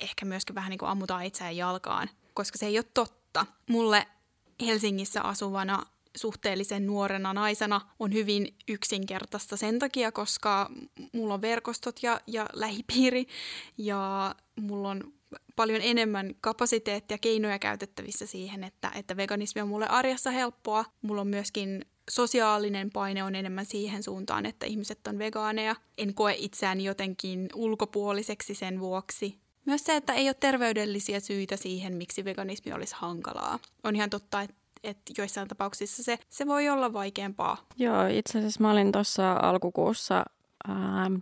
ehkä 0.00 0.24
myöskin 0.24 0.54
vähän 0.54 0.70
niin 0.70 0.78
kuin 0.78 0.88
ammutaan 0.88 1.24
itseään 1.24 1.56
jalkaan, 1.56 2.10
koska 2.34 2.58
se 2.58 2.66
ei 2.66 2.78
ole 2.78 2.84
totta. 2.94 3.46
Mulle 3.70 4.06
Helsingissä 4.66 5.22
asuvana 5.22 5.86
suhteellisen 6.16 6.86
nuorena 6.86 7.32
naisena 7.32 7.80
on 7.98 8.12
hyvin 8.12 8.54
yksinkertaista 8.68 9.56
sen 9.56 9.78
takia, 9.78 10.12
koska 10.12 10.70
mulla 11.12 11.34
on 11.34 11.42
verkostot 11.42 12.02
ja, 12.02 12.20
ja 12.26 12.46
lähipiiri 12.52 13.26
ja 13.78 14.34
mulla 14.60 14.88
on 14.88 15.12
paljon 15.56 15.80
enemmän 15.82 16.34
kapasiteettia 16.40 17.14
ja 17.14 17.18
keinoja 17.18 17.58
käytettävissä 17.58 18.26
siihen, 18.26 18.64
että, 18.64 18.90
että 18.94 19.16
veganismi 19.16 19.60
on 19.62 19.68
mulle 19.68 19.86
arjessa 19.86 20.30
helppoa. 20.30 20.84
Mulla 21.02 21.20
on 21.20 21.28
myöskin 21.28 21.84
sosiaalinen 22.10 22.90
paine 22.90 23.24
on 23.24 23.34
enemmän 23.34 23.66
siihen 23.66 24.02
suuntaan, 24.02 24.46
että 24.46 24.66
ihmiset 24.66 25.06
on 25.06 25.18
vegaaneja. 25.18 25.76
En 25.98 26.14
koe 26.14 26.34
itseäni 26.38 26.84
jotenkin 26.84 27.48
ulkopuoliseksi 27.54 28.54
sen 28.54 28.80
vuoksi. 28.80 29.38
Myös 29.64 29.84
se, 29.84 29.96
että 29.96 30.12
ei 30.12 30.28
ole 30.28 30.34
terveydellisiä 30.34 31.20
syitä 31.20 31.56
siihen, 31.56 31.96
miksi 31.96 32.24
veganismi 32.24 32.72
olisi 32.72 32.94
hankalaa. 32.98 33.58
On 33.84 33.96
ihan 33.96 34.10
totta, 34.10 34.42
että 34.42 34.54
että 34.86 35.12
joissain 35.18 35.48
tapauksissa 35.48 36.02
se, 36.02 36.18
se 36.28 36.46
voi 36.46 36.68
olla 36.68 36.92
vaikeampaa. 36.92 37.56
Joo, 37.76 38.06
itse 38.06 38.38
asiassa 38.38 38.60
mä 38.60 38.70
olin 38.70 38.92
tuossa 38.92 39.32
alkukuussa 39.32 40.24
ähm, 40.70 41.14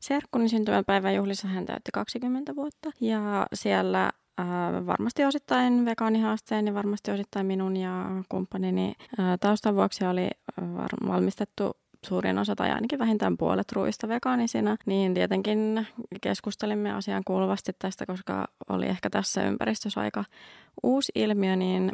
serkkuni 0.00 0.48
syntymäpäivän 0.48 1.14
juhlissa 1.14 1.48
hän 1.48 1.66
täytti 1.66 1.90
20 1.94 2.56
vuotta. 2.56 2.90
Ja 3.00 3.46
siellä 3.54 4.04
äh, 4.40 4.46
varmasti 4.86 5.24
osittain 5.24 5.84
vegaanihaasteen 5.84 6.66
ja 6.66 6.74
varmasti 6.74 7.10
osittain 7.10 7.46
minun 7.46 7.76
ja 7.76 8.04
kumppanini 8.28 8.94
äh, 9.20 9.38
taustan 9.40 9.74
vuoksi 9.74 10.04
oli 10.04 10.28
var- 10.60 11.08
valmistettu 11.08 11.76
suurin 12.06 12.38
osa 12.38 12.56
tai 12.56 12.70
ainakin 12.70 12.98
vähintään 12.98 13.36
puolet 13.36 13.72
ruuista 13.72 14.08
vegaanisina, 14.08 14.76
niin 14.86 15.14
tietenkin 15.14 15.86
keskustelimme 16.20 16.92
asian 16.92 17.22
kuuluvasti 17.24 17.72
tästä, 17.78 18.06
koska 18.06 18.48
oli 18.68 18.86
ehkä 18.86 19.10
tässä 19.10 19.42
ympäristössä 19.42 20.00
aika 20.00 20.24
uusi 20.82 21.12
ilmiö, 21.14 21.56
niin 21.56 21.92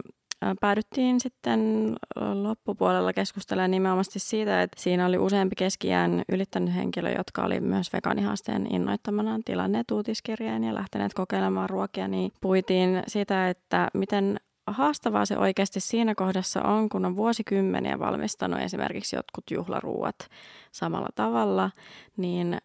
päädyttiin 0.61 1.21
sitten 1.21 1.93
loppupuolella 2.35 3.13
keskustelemaan 3.13 3.71
nimenomaan 3.71 4.05
siitä, 4.09 4.63
että 4.63 4.83
siinä 4.83 5.07
oli 5.07 5.19
useampi 5.19 5.57
keskiään 5.57 6.23
ylittänyt 6.29 6.75
henkilö, 6.75 7.11
jotka 7.11 7.45
oli 7.45 7.61
myös 7.61 7.93
vegaanihaasteen 7.93 8.75
innoittamana 8.75 9.41
tilanneet 9.45 9.91
uutiskirjeen 9.91 10.65
ja 10.65 10.75
lähteneet 10.75 11.15
kokeilemaan 11.15 11.71
ruokia, 11.71 12.09
niin 12.09 12.33
puitiin 12.41 13.03
sitä, 13.07 13.49
että 13.49 13.89
miten 13.95 14.41
haastavaa 14.67 15.27
se 15.27 15.39
oikeasti 15.39 15.81
siinä 15.81 16.15
kohdassa 16.15 16.63
on, 16.63 16.89
kun 16.89 17.05
on 17.05 17.17
vuosikymmeniä 17.17 17.99
valmistanut 17.99 18.61
esimerkiksi 18.61 19.17
jotkut 19.17 19.45
juhlaruuat 19.51 20.17
samalla 20.73 21.09
tavalla, 21.15 21.71
niin 22.17 22.59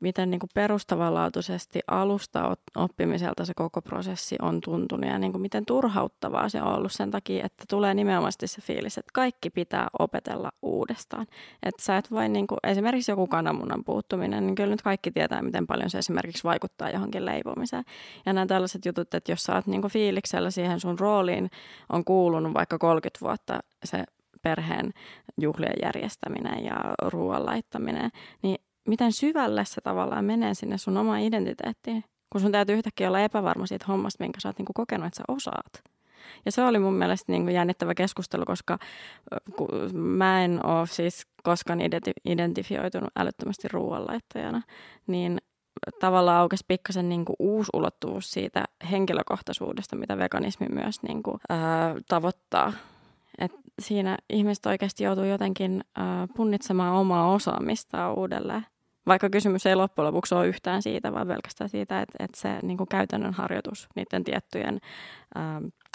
miten 0.00 0.30
niin 0.30 0.38
kuin 0.38 0.50
perustavanlaatuisesti 0.54 1.80
alusta 1.86 2.56
oppimiselta 2.76 3.44
se 3.44 3.52
koko 3.56 3.82
prosessi 3.82 4.36
on 4.42 4.60
tuntunut 4.60 5.10
ja 5.10 5.18
niin 5.18 5.32
kuin 5.32 5.42
miten 5.42 5.66
turhauttavaa 5.66 6.48
se 6.48 6.62
on 6.62 6.74
ollut 6.74 6.92
sen 6.92 7.10
takia, 7.10 7.46
että 7.46 7.64
tulee 7.70 7.94
nimenomaan 7.94 8.32
se 8.44 8.62
fiilis, 8.62 8.98
että 8.98 9.10
kaikki 9.14 9.50
pitää 9.50 9.88
opetella 9.98 10.50
uudestaan. 10.62 11.26
Että 11.62 11.82
sä 11.82 11.96
et 11.96 12.10
vain 12.10 12.32
niin 12.32 12.46
kuin, 12.46 12.58
esimerkiksi 12.62 13.12
joku 13.12 13.26
kananmunan 13.26 13.84
puuttuminen, 13.84 14.46
niin 14.46 14.54
kyllä 14.54 14.70
nyt 14.70 14.82
kaikki 14.82 15.10
tietää, 15.10 15.42
miten 15.42 15.66
paljon 15.66 15.90
se 15.90 15.98
esimerkiksi 15.98 16.44
vaikuttaa 16.44 16.90
johonkin 16.90 17.24
leipomiseen. 17.24 17.84
Ja 18.26 18.32
nämä 18.32 18.46
tällaiset 18.46 18.84
jutut, 18.86 19.14
että 19.14 19.32
jos 19.32 19.42
sä 19.42 19.54
oot 19.54 19.66
niin 19.66 19.80
kuin 19.80 19.92
fiiliksellä 19.92 20.50
siihen 20.50 20.80
sun 20.80 20.98
rooliin 20.98 21.50
on 21.92 22.04
kuulunut 22.04 22.54
vaikka 22.54 22.78
30 22.78 23.18
vuotta 23.20 23.60
se 23.84 24.04
perheen 24.42 24.92
juhlien 25.40 25.76
järjestäminen 25.82 26.64
ja 26.64 26.76
ruoan 27.02 27.46
laittaminen, 27.46 28.10
niin 28.42 28.56
miten 28.86 29.12
syvälle 29.12 29.64
se 29.64 29.80
tavallaan 29.80 30.24
menee 30.24 30.54
sinne 30.54 30.78
sun 30.78 30.96
omaan 30.96 31.20
identiteettiin, 31.20 32.04
kun 32.32 32.40
sun 32.40 32.52
täytyy 32.52 32.76
yhtäkkiä 32.76 33.08
olla 33.08 33.20
epävarma 33.20 33.66
siitä 33.66 33.84
hommasta, 33.88 34.24
minkä 34.24 34.40
sä 34.40 34.48
oot 34.48 34.58
niin 34.58 34.66
kuin 34.66 34.74
kokenut, 34.74 35.06
että 35.06 35.16
sä 35.16 35.24
osaat. 35.28 35.82
Ja 36.44 36.52
se 36.52 36.62
oli 36.62 36.78
mun 36.78 36.94
mielestä 36.94 37.32
niin 37.32 37.42
kuin 37.42 37.54
jännittävä 37.54 37.94
keskustelu, 37.94 38.44
koska 38.44 38.78
mä 39.92 40.44
en 40.44 40.66
ole 40.66 40.86
siis 40.86 41.26
koskaan 41.42 41.80
identi- 41.80 42.20
identifioitunut 42.24 43.10
älyttömästi 43.16 43.68
ruoanlaittajana, 43.72 44.62
niin 45.06 45.38
tavallaan 46.00 46.40
aukesi 46.40 46.64
pikkasen 46.68 47.08
niin 47.08 47.24
kuin 47.24 47.36
uusi 47.38 47.70
ulottuvuus 47.74 48.30
siitä 48.30 48.64
henkilökohtaisuudesta, 48.90 49.96
mitä 49.96 50.18
veganismi 50.18 50.66
myös 50.70 51.02
niin 51.02 51.22
kuin, 51.22 51.36
ää, 51.48 51.94
tavoittaa 52.08 52.72
et 53.38 53.52
siinä 53.82 54.18
ihmiset 54.30 54.66
oikeasti 54.66 55.04
joutuu 55.04 55.24
jotenkin 55.24 55.84
äh, 55.98 56.04
punnitsemaan 56.36 56.94
omaa 56.94 57.32
osaamistaan 57.32 58.18
uudelleen. 58.18 58.66
Vaikka 59.06 59.30
kysymys 59.30 59.66
ei 59.66 59.74
loppujen 59.74 60.06
lopuksi 60.06 60.34
ole 60.34 60.48
yhtään 60.48 60.82
siitä, 60.82 61.12
vaan 61.12 61.28
pelkästään 61.28 61.70
siitä, 61.70 62.00
että, 62.00 62.24
että 62.24 62.40
se 62.40 62.48
niin 62.62 62.76
kuin 62.76 62.88
käytännön 62.88 63.34
harjoitus 63.34 63.88
niiden 63.96 64.24
tiettyjen 64.24 64.78
äh, 65.36 65.42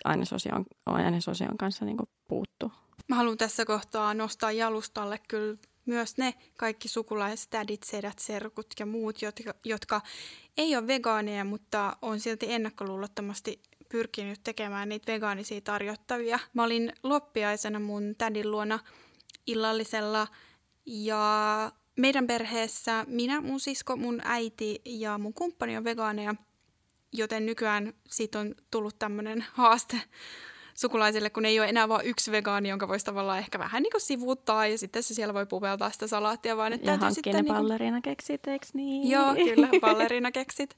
ainesosion, 0.03 0.65
ainesosion 0.85 1.57
kanssa 1.57 1.85
niin 1.85 1.97
kuin 1.97 2.09
puuttuu. 2.27 2.71
Mä 3.07 3.15
haluan 3.15 3.37
tässä 3.37 3.65
kohtaa 3.65 4.13
nostaa 4.13 4.51
jalustalle 4.51 5.19
kyllä 5.27 5.57
myös 5.85 6.17
ne 6.17 6.33
kaikki 6.57 6.87
sukulaiset, 6.87 7.49
tädit, 7.49 7.83
sedät, 7.83 8.19
serkut 8.19 8.67
ja 8.79 8.85
muut, 8.85 9.21
jotka, 9.21 9.53
jotka 9.65 10.01
ei 10.57 10.75
ole 10.75 10.87
vegaaneja, 10.87 11.45
mutta 11.45 11.97
on 12.01 12.19
silti 12.19 12.53
ennakkoluulottomasti 12.53 13.61
pyrkinyt 13.89 14.39
tekemään 14.43 14.89
niitä 14.89 15.11
vegaanisia 15.11 15.61
tarjottavia. 15.61 16.39
Mä 16.53 16.63
olin 16.63 16.93
loppiaisena 17.03 17.79
mun 17.79 18.15
tädin 18.17 18.51
luona 18.51 18.79
illallisella 19.47 20.27
ja 20.85 21.71
meidän 22.01 22.27
perheessä 22.27 23.05
minä, 23.07 23.41
mun 23.41 23.59
sisko, 23.59 23.95
mun 23.95 24.21
äiti 24.23 24.81
ja 24.85 25.17
mun 25.17 25.33
kumppani 25.33 25.77
on 25.77 25.83
vegaaneja, 25.83 26.35
joten 27.13 27.45
nykyään 27.45 27.93
siitä 28.09 28.39
on 28.39 28.55
tullut 28.71 28.99
tämmöinen 28.99 29.45
haaste 29.51 30.01
sukulaisille, 30.75 31.29
kun 31.29 31.45
ei 31.45 31.59
ole 31.59 31.69
enää 31.69 31.89
vain 31.89 32.07
yksi 32.07 32.31
vegaani, 32.31 32.69
jonka 32.69 32.87
voisi 32.87 33.05
tavallaan 33.05 33.39
ehkä 33.39 33.59
vähän 33.59 33.83
niin 33.83 33.91
kuin 33.91 34.01
sivuuttaa 34.01 34.67
ja 34.67 34.77
sitten 34.77 35.03
se 35.03 35.13
siellä 35.13 35.33
voi 35.33 35.45
puveltaa 35.45 35.91
sitä 35.91 36.07
salaattia. 36.07 36.57
Vaan, 36.57 36.73
että 36.73 36.91
ja 36.91 36.97
hankkia 36.97 37.33
ne 37.33 37.41
niin 37.41 37.55
kuin... 37.55 38.01
keksit, 38.01 38.47
eikö 38.47 38.65
niin? 38.73 39.09
Joo, 39.09 39.35
kyllä, 39.35 40.31
keksit. 40.31 40.75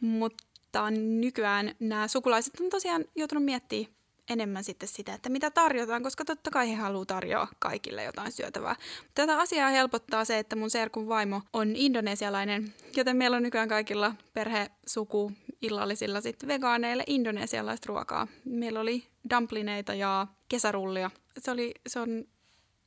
Mutta 0.00 0.50
mutta 0.72 0.90
nykyään 0.90 1.74
nämä 1.80 2.08
sukulaiset 2.08 2.60
on 2.60 2.70
tosiaan 2.70 3.04
joutunut 3.16 3.44
miettimään 3.44 3.92
enemmän 4.30 4.64
sitten 4.64 4.88
sitä, 4.88 5.14
että 5.14 5.28
mitä 5.28 5.50
tarjotaan, 5.50 6.02
koska 6.02 6.24
totta 6.24 6.50
kai 6.50 6.70
he 6.70 6.74
haluaa 6.74 7.04
tarjoa 7.04 7.48
kaikille 7.58 8.04
jotain 8.04 8.32
syötävää. 8.32 8.76
Tätä 9.14 9.38
asiaa 9.38 9.70
helpottaa 9.70 10.24
se, 10.24 10.38
että 10.38 10.56
mun 10.56 10.70
serkun 10.70 11.08
vaimo 11.08 11.42
on 11.52 11.76
indonesialainen, 11.76 12.74
joten 12.96 13.16
meillä 13.16 13.36
on 13.36 13.42
nykyään 13.42 13.68
kaikilla 13.68 14.14
perhe, 14.34 14.70
suku, 14.86 15.32
illallisilla 15.62 16.20
sitten 16.20 16.48
vegaaneille 16.48 17.04
indonesialaista 17.06 17.86
ruokaa. 17.88 18.28
Meillä 18.44 18.80
oli 18.80 19.04
dumplineita 19.30 19.94
ja 19.94 20.26
kesärullia. 20.48 21.10
Se, 21.38 21.50
oli, 21.50 21.74
se 21.86 22.00
on 22.00 22.24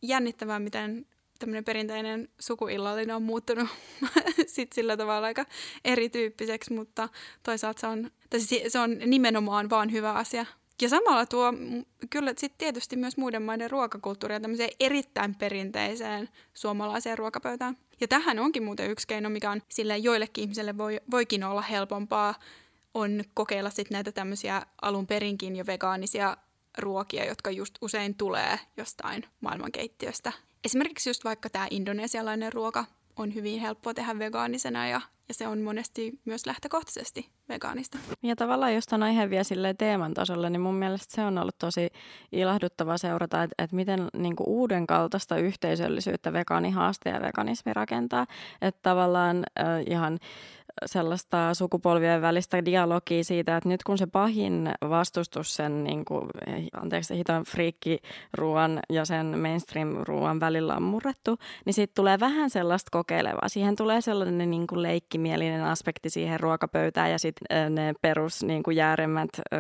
jännittävää, 0.01 0.59
miten 0.59 1.05
tämmöinen 1.39 1.63
perinteinen 1.63 2.29
sukuillallinen 2.39 3.15
on 3.15 3.23
muuttunut 3.23 3.67
sit 4.47 4.73
sillä 4.73 4.97
tavalla 4.97 5.27
aika 5.27 5.45
erityyppiseksi, 5.85 6.73
mutta 6.73 7.09
toisaalta 7.43 7.79
se 7.81 7.87
on, 7.87 8.11
se 8.67 8.79
on 8.79 8.97
nimenomaan 9.05 9.69
vaan 9.69 9.91
hyvä 9.91 10.13
asia. 10.13 10.45
Ja 10.81 10.89
samalla 10.89 11.25
tuo 11.25 11.53
kyllä 12.09 12.33
sitten 12.37 12.57
tietysti 12.57 12.95
myös 12.95 13.17
muiden 13.17 13.41
maiden 13.41 13.71
ruokakulttuuria 13.71 14.39
tämmöiseen 14.39 14.69
erittäin 14.79 15.35
perinteiseen 15.35 16.29
suomalaiseen 16.53 17.17
ruokapöytään. 17.17 17.77
Ja 18.01 18.07
tähän 18.07 18.39
onkin 18.39 18.63
muuten 18.63 18.91
yksi 18.91 19.07
keino, 19.07 19.29
mikä 19.29 19.51
on 19.51 19.61
sille 19.69 19.97
joillekin 19.97 20.41
ihmiselle 20.41 20.77
voi, 20.77 20.99
voikin 21.11 21.43
olla 21.43 21.61
helpompaa, 21.61 22.35
on 22.93 23.23
kokeilla 23.33 23.69
sitten 23.69 23.95
näitä 23.95 24.11
tämmöisiä 24.11 24.61
alun 24.81 25.07
perinkin 25.07 25.55
jo 25.55 25.65
vegaanisia 25.65 26.37
ruokia, 26.77 27.25
jotka 27.25 27.51
just 27.51 27.75
usein 27.81 28.15
tulee 28.15 28.59
jostain 28.77 29.25
maailmankeittiöstä. 29.41 30.31
Esimerkiksi 30.63 31.09
just 31.09 31.23
vaikka 31.23 31.49
tämä 31.49 31.67
indonesialainen 31.71 32.53
ruoka 32.53 32.85
on 33.17 33.35
hyvin 33.35 33.61
helppoa 33.61 33.93
tehdä 33.93 34.19
vegaanisena 34.19 34.87
ja, 34.87 35.01
ja 35.27 35.33
se 35.33 35.47
on 35.47 35.61
monesti 35.61 36.19
myös 36.25 36.45
lähtökohtaisesti 36.45 37.29
vegaanista. 37.49 37.97
Ja 38.23 38.35
tavallaan 38.35 38.73
jos 38.73 38.85
on 38.91 39.03
aihe 39.03 39.29
vie 39.29 39.41
teeman 39.77 40.13
tasolle, 40.13 40.49
niin 40.49 40.61
mun 40.61 40.75
mielestä 40.75 41.15
se 41.15 41.21
on 41.21 41.37
ollut 41.37 41.57
tosi 41.57 41.89
ilahduttava 42.31 42.97
seurata, 42.97 43.43
että, 43.43 43.63
että 43.63 43.75
miten 43.75 44.07
niin 44.17 44.35
kuin 44.35 44.47
uuden 44.47 44.87
kaltaista 44.87 45.37
yhteisöllisyyttä 45.37 46.33
vegaanihaaste 46.33 47.09
ja 47.09 47.21
veganismi 47.21 47.73
rakentaa. 47.73 48.27
Että 48.61 48.79
tavallaan 48.81 49.37
äh, 49.59 49.65
ihan 49.87 50.19
sellaista 50.85 51.53
sukupolvien 51.53 52.21
välistä 52.21 52.65
dialogia 52.65 53.23
siitä, 53.23 53.57
että 53.57 53.69
nyt 53.69 53.83
kun 53.83 53.97
se 53.97 54.07
pahin 54.07 54.69
vastustus 54.89 55.55
sen, 55.55 55.83
niin 55.83 56.05
kuin, 56.05 56.29
anteeksi, 56.73 57.17
hiton 57.17 57.43
friikkiruuan 57.43 58.79
ja 58.89 59.05
sen 59.05 59.39
mainstream-ruuan 59.39 60.39
välillä 60.39 60.75
on 60.75 60.83
murrettu, 60.83 61.37
niin 61.65 61.73
siitä 61.73 61.91
tulee 61.95 62.19
vähän 62.19 62.49
sellaista 62.49 62.89
kokeilevaa. 62.91 63.49
Siihen 63.49 63.75
tulee 63.75 64.01
sellainen 64.01 64.49
niin 64.51 64.67
kuin 64.67 64.81
leikkimielinen 64.81 65.63
aspekti 65.63 66.09
siihen 66.09 66.39
ruokapöytään 66.39 67.11
ja 67.11 67.19
sitten 67.19 67.75
ne 67.75 67.93
perus 68.01 68.43
niin 68.43 68.63
kuin 68.63 68.77
jääremmät 68.77 69.29
ö, 69.37 69.57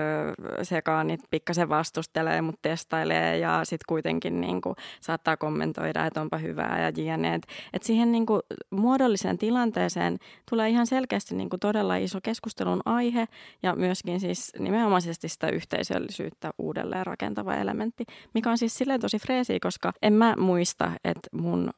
sekaanit 0.63 1.21
pikkasen 1.29 1.69
vastustelee, 1.69 2.41
mutta 2.41 2.59
testailee 2.61 3.37
ja 3.37 3.59
sitten 3.63 3.85
kuitenkin 3.87 4.41
niin 4.41 4.61
kuin, 4.61 4.75
saattaa 5.01 5.37
kommentoida, 5.37 6.05
että 6.05 6.21
onpa 6.21 6.37
hyvää 6.37 6.81
ja 6.81 7.13
jne. 7.13 7.35
Että 7.35 7.47
et 7.73 7.83
siihen 7.83 8.11
niin 8.11 8.25
kuin, 8.25 8.41
muodolliseen 8.69 9.37
tilanteeseen 9.37 10.17
tulee 10.49 10.69
ihan 10.69 10.87
selkeä 10.87 11.02
selkeästi 11.03 11.35
niin 11.35 11.49
kuin 11.49 11.59
todella 11.59 11.95
iso 11.95 12.19
keskustelun 12.23 12.81
aihe 12.85 13.27
ja 13.63 13.75
myöskin 13.75 14.19
siis 14.19 14.51
nimenomaisesti 14.59 15.29
sitä 15.29 15.49
yhteisöllisyyttä 15.49 16.51
uudelleen 16.57 17.05
rakentava 17.05 17.55
elementti, 17.55 18.03
mikä 18.33 18.49
on 18.49 18.57
siis 18.57 18.77
silleen 18.77 19.01
tosi 19.01 19.19
freesiä, 19.19 19.57
koska 19.61 19.93
en 20.01 20.13
mä 20.13 20.35
muista, 20.37 20.91
että 21.03 21.29
mun 21.31 21.69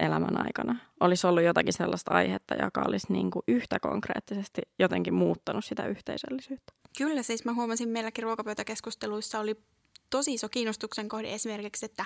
elämän 0.00 0.46
aikana 0.46 0.78
olisi 1.00 1.26
ollut 1.26 1.42
jotakin 1.42 1.72
sellaista 1.72 2.14
aihetta, 2.14 2.54
joka 2.54 2.82
olisi 2.88 3.12
niin 3.12 3.30
kuin 3.30 3.42
yhtä 3.48 3.78
konkreettisesti 3.80 4.62
jotenkin 4.78 5.14
muuttanut 5.14 5.64
sitä 5.64 5.86
yhteisöllisyyttä. 5.86 6.72
Kyllä, 6.98 7.22
siis 7.22 7.44
mä 7.44 7.54
huomasin 7.54 7.88
meilläkin 7.88 8.24
ruokapöytäkeskusteluissa 8.24 9.40
oli 9.40 9.56
tosi 10.10 10.34
iso 10.34 10.48
kiinnostuksen 10.48 11.08
kohde 11.08 11.34
esimerkiksi, 11.34 11.86
että 11.86 12.04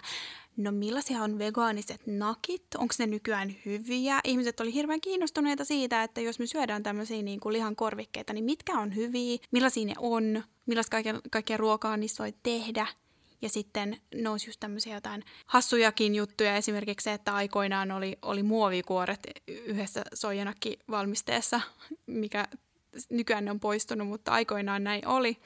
no 0.57 0.73
millaisia 0.73 1.23
on 1.23 1.39
vegaaniset 1.39 2.07
nakit, 2.07 2.63
onko 2.79 2.95
ne 2.99 3.07
nykyään 3.07 3.55
hyviä? 3.67 4.21
Ihmiset 4.25 4.61
oli 4.61 4.75
hirveän 4.75 5.01
kiinnostuneita 5.01 5.65
siitä, 5.65 6.03
että 6.03 6.21
jos 6.21 6.39
me 6.39 6.47
syödään 6.47 6.83
tämmöisiä 6.83 7.23
niin 7.23 7.41
kuin 7.41 7.53
lihan 7.53 7.77
korvikkeita, 7.77 8.33
niin 8.33 8.45
mitkä 8.45 8.79
on 8.79 8.97
hyviä, 8.97 9.39
millaisia 9.51 9.87
ne 9.87 9.95
on, 9.99 10.43
millaista 10.67 10.91
kaikkea, 10.91 11.21
kaikkea 11.31 11.57
ruokaa 11.57 11.97
niissä 11.97 12.25
voi 12.25 12.35
tehdä. 12.43 12.87
Ja 13.43 13.49
sitten 13.49 13.97
nousi 14.15 14.49
just 14.49 14.61
tämmöisiä 14.61 14.95
jotain 14.95 15.25
hassujakin 15.47 16.15
juttuja, 16.15 16.57
esimerkiksi 16.57 17.05
se, 17.05 17.13
että 17.13 17.35
aikoinaan 17.35 17.91
oli, 17.91 18.19
oli 18.23 18.43
muovikuoret 18.43 19.21
yhdessä 19.49 20.03
soijanakki-valmisteessa, 20.15 21.61
mikä 22.07 22.49
nykyään 23.11 23.45
ne 23.45 23.51
on 23.51 23.61
poistunut, 23.61 24.09
mutta 24.09 24.33
aikoinaan 24.33 24.85
näin 24.85 25.07
oli 25.07 25.37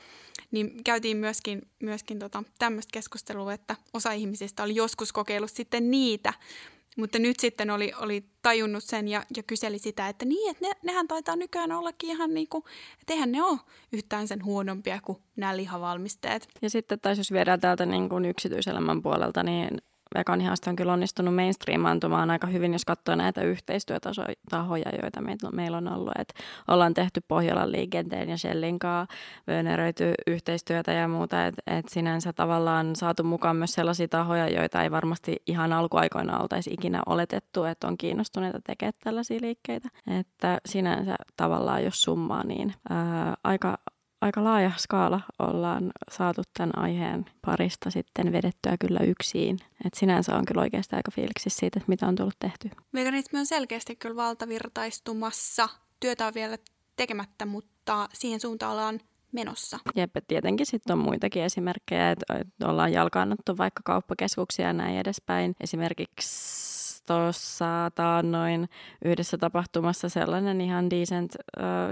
niin 0.50 0.84
käytiin 0.84 1.16
myöskin, 1.16 1.62
myöskin 1.82 2.18
tota, 2.18 2.42
tämmöistä 2.58 2.90
keskustelua, 2.92 3.52
että 3.52 3.76
osa 3.92 4.12
ihmisistä 4.12 4.62
oli 4.62 4.74
joskus 4.74 5.12
kokeillut 5.12 5.50
sitten 5.50 5.90
niitä, 5.90 6.32
mutta 6.96 7.18
nyt 7.18 7.40
sitten 7.40 7.70
oli, 7.70 7.92
oli 8.00 8.24
tajunnut 8.42 8.84
sen 8.84 9.08
ja, 9.08 9.24
ja 9.36 9.42
kyseli 9.42 9.78
sitä, 9.78 10.08
että 10.08 10.24
niin, 10.24 10.50
että 10.50 10.66
ne, 10.68 10.72
nehän 10.82 11.08
taitaa 11.08 11.36
nykyään 11.36 11.72
ollakin 11.72 12.10
ihan 12.10 12.34
niin 12.34 12.48
kuin, 12.48 12.64
että 13.00 13.12
eihän 13.12 13.32
ne 13.32 13.42
ole 13.42 13.58
yhtään 13.92 14.28
sen 14.28 14.44
huonompia 14.44 15.00
kuin 15.04 15.18
nämä 15.36 15.56
lihavalmisteet. 15.56 16.48
Ja 16.62 16.70
sitten 16.70 17.00
taisi 17.00 17.20
jos 17.20 17.32
viedään 17.32 17.60
täältä 17.60 17.86
niin 17.86 18.08
kuin 18.08 18.24
yksityiselämän 18.24 19.02
puolelta, 19.02 19.42
niin 19.42 19.68
vegaanihaaste 20.14 20.70
on 20.70 20.76
kyllä 20.76 20.92
onnistunut 20.92 21.34
mainstreamaantumaan 21.34 22.30
aika 22.30 22.46
hyvin, 22.46 22.72
jos 22.72 22.84
katsoo 22.84 23.14
näitä 23.14 23.42
yhteistyötahoja, 23.42 24.90
joita 25.02 25.20
meillä 25.52 25.76
on 25.76 25.92
ollut. 25.92 26.12
Et 26.18 26.34
ollaan 26.68 26.94
tehty 26.94 27.20
Pohjolan 27.28 27.72
liikenteen 27.72 28.28
ja 28.28 28.38
Shellin 28.38 28.78
kanssa 28.78 29.14
yhteistyötä 30.26 30.92
ja 30.92 31.08
muuta. 31.08 31.46
Et, 31.46 31.54
et 31.66 31.88
sinänsä 31.88 32.32
tavallaan 32.32 32.96
saatu 32.96 33.22
mukaan 33.22 33.56
myös 33.56 33.72
sellaisia 33.72 34.08
tahoja, 34.08 34.48
joita 34.48 34.82
ei 34.82 34.90
varmasti 34.90 35.36
ihan 35.46 35.72
alkuaikoina 35.72 36.38
oltaisi 36.38 36.70
ikinä 36.70 37.02
oletettu, 37.06 37.64
että 37.64 37.86
on 37.86 37.98
kiinnostuneita 37.98 38.58
tekemään 38.66 38.92
tällaisia 39.04 39.38
liikkeitä. 39.40 39.88
Että 40.18 40.60
sinänsä 40.66 41.16
tavallaan, 41.36 41.84
jos 41.84 42.02
summaa, 42.02 42.44
niin 42.44 42.74
ää, 42.90 43.34
aika, 43.44 43.78
aika 44.24 44.44
laaja 44.44 44.72
skaala 44.78 45.20
ollaan 45.38 45.92
saatu 46.10 46.42
tämän 46.58 46.78
aiheen 46.78 47.26
parista 47.46 47.90
sitten 47.90 48.32
vedettyä 48.32 48.76
kyllä 48.80 49.00
yksin. 49.00 49.58
Et 49.84 49.94
sinänsä 49.94 50.36
on 50.36 50.44
kyllä 50.44 50.62
oikeasti 50.62 50.96
aika 50.96 51.10
fiiliksi 51.10 51.50
siitä, 51.50 51.78
että 51.78 51.88
mitä 51.88 52.06
on 52.06 52.14
tullut 52.14 52.38
tehty. 52.38 52.70
Veganismi 52.94 53.38
on 53.38 53.46
selkeästi 53.46 53.96
kyllä 53.96 54.16
valtavirtaistumassa. 54.16 55.68
Työtä 56.00 56.26
on 56.26 56.34
vielä 56.34 56.58
tekemättä, 56.96 57.46
mutta 57.46 58.08
siihen 58.12 58.40
suuntaan 58.40 58.72
ollaan 58.72 59.00
menossa. 59.32 59.78
Jep, 59.96 60.10
tietenkin 60.28 60.66
sitten 60.66 60.92
on 60.92 61.04
muitakin 61.04 61.42
esimerkkejä, 61.42 62.10
että 62.10 62.34
ollaan 62.64 62.92
jalkaannuttu 62.92 63.56
vaikka 63.58 63.80
kauppakeskuksia 63.84 64.66
ja 64.66 64.72
näin 64.72 64.96
edespäin. 64.96 65.54
Esimerkiksi 65.60 66.83
tuossa 67.06 67.90
taannoin 67.94 68.68
yhdessä 69.04 69.38
tapahtumassa 69.38 70.08
sellainen 70.08 70.60
ihan 70.60 70.90
decent 70.90 71.36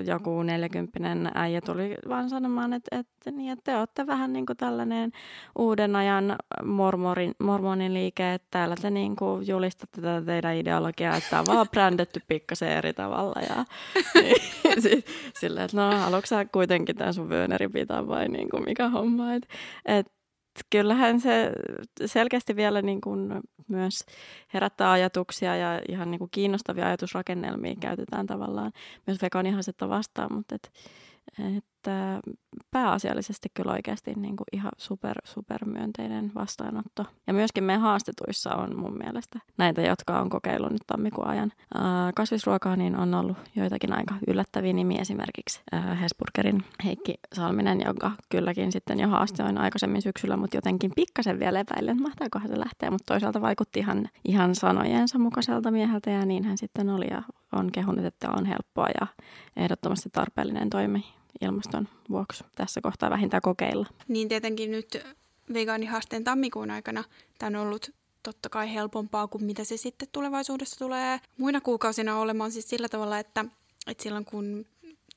joku 0.07 0.43
40 0.43 0.99
äijä 1.35 1.61
tuli 1.61 1.97
vaan 2.09 2.31
sanomaan, 2.31 2.73
että, 2.73 2.99
että, 2.99 3.31
niin, 3.31 3.53
että 3.53 3.73
te 3.73 3.79
olette 3.79 4.07
vähän 4.07 4.33
niin 4.33 4.47
kuin 4.47 4.57
tällainen 4.57 5.13
uuden 5.59 5.97
ajan 5.97 6.37
mormorin, 6.65 7.35
mormonin 7.39 7.95
liike, 7.95 8.35
että 8.35 8.49
täällä 8.51 8.75
te 8.83 8.91
niin 8.91 9.17
kuin 9.17 9.47
julistatte 9.47 10.01
tätä 10.01 10.27
teidän 10.27 10.57
ideologiaa, 10.57 11.17
että 11.17 11.41
on 11.41 11.47
vaan 11.47 11.69
brändetty 11.69 12.21
pikkasen 12.29 12.69
eri 12.69 12.93
tavalla. 12.93 13.41
Ja, 13.49 13.65
niin, 14.23 14.37
silleen, 15.41 15.65
että 15.65 15.77
no 15.77 15.99
haluatko 15.99 16.27
sä 16.27 16.45
kuitenkin 16.45 16.97
tämän 16.97 17.15
sun 17.15 17.29
vööneri 17.29 17.69
pitää 17.69 18.07
vai 18.07 18.29
niin 18.29 18.49
kuin 18.51 18.65
mikä 18.65 18.89
homma, 18.89 19.35
että 19.35 19.49
et, 19.87 20.22
kyllähän 20.71 21.21
se 21.21 21.53
selkeästi 22.07 22.57
vielä 22.57 22.83
niin 22.83 23.01
kuin 23.01 23.43
myös 23.69 24.05
herättää 24.55 24.91
ajatuksia 24.91 25.57
ja 25.57 25.81
ihan 25.89 26.11
niin 26.11 26.19
kuin 26.19 26.31
kiinnostavia 26.31 26.87
ajatusrakennelmia 26.87 27.75
käytetään 27.81 28.27
tavallaan. 28.27 28.73
Myös 29.07 29.23
vegaanihasetta 29.23 29.89
vastaan, 29.89 30.33
mutta 30.33 30.55
et, 30.55 30.73
että 31.83 32.21
pääasiallisesti 32.71 33.49
kyllä 33.55 33.73
oikeasti 33.73 34.15
niin 34.15 34.37
kuin 34.37 34.47
ihan 34.53 34.73
super, 34.77 35.17
super 35.25 35.65
myönteinen 35.65 36.33
vastaanotto. 36.35 37.05
Ja 37.27 37.33
myöskin 37.33 37.65
meidän 37.65 37.83
haastetuissa 37.83 38.55
on 38.55 38.79
mun 38.79 38.99
mielestä 39.05 39.39
näitä, 39.59 39.83
jotka 39.83 40.21
on 40.21 40.31
kokeillut 40.31 40.73
nyt 40.73 40.83
tammikuun 40.87 41.27
ajan. 41.27 41.53
kasvisruokaa 42.15 42.77
niin 42.77 42.97
on 42.97 43.15
ollut 43.15 43.37
joitakin 43.57 43.93
aika 43.93 44.15
yllättäviä 44.29 44.73
nimiä, 44.73 45.01
esimerkiksi 45.01 45.63
Hesburgerin 46.01 46.65
Heikki 46.85 47.15
Salminen, 47.35 47.83
joka 47.87 48.11
kylläkin 48.29 48.73
sitten 48.73 49.01
jo 49.01 49.09
haastoin 49.09 49.59
aikaisemmin 49.59 50.03
syksyllä, 50.03 50.37
mutta 50.37 50.57
jotenkin 50.57 50.93
pikkasen 50.97 51.39
vielä 51.39 51.61
epäilen, 51.61 51.93
että 51.93 52.03
mahtaakohan 52.03 52.49
se 52.49 52.59
lähteä, 52.59 52.91
mutta 52.91 53.15
toisaalta 53.15 53.41
vaikutti 53.41 53.79
ihan, 53.79 54.09
ihan 54.25 54.55
sanojensa 54.55 55.19
mukaiselta 55.19 55.71
mieheltä 55.71 56.11
ja 56.11 56.27
niin 56.27 56.45
hän 56.45 56.59
sitten 56.59 56.91
oli 56.91 57.07
ja 57.11 57.23
on 57.53 57.73
kehunut, 57.73 58.05
että 58.05 58.31
on 58.31 58.45
helppoa 58.45 58.87
ja 59.01 59.07
ehdottomasti 59.57 60.11
tarpeellinen 60.13 60.71
toimi 60.71 61.05
ilmaston 61.43 61.89
vuoksi 62.11 62.45
tässä 62.55 62.81
kohtaa 62.81 63.11
vähintään 63.11 63.43
kokeilla. 63.43 63.87
Niin 64.09 64.29
tietenkin 64.29 64.71
nyt 64.71 64.99
vegaanihaasteen 65.55 66.25
tammikuun 66.25 66.71
aikana 66.71 67.05
tämä 67.39 67.59
on 67.59 67.67
ollut 67.67 67.91
totta 68.23 68.49
kai 68.49 68.75
helpompaa 68.75 69.29
kuin 69.29 69.45
mitä 69.45 69.65
se 69.65 69.77
sitten 69.77 70.09
tulevaisuudessa 70.13 70.79
tulee 70.79 71.21
muina 71.39 71.61
kuukausina 71.61 72.19
olemaan 72.19 72.53
siis 72.53 72.69
sillä 72.69 72.89
tavalla, 72.89 73.19
että, 73.19 73.45
että 73.87 74.03
silloin 74.03 74.25
kun 74.25 74.67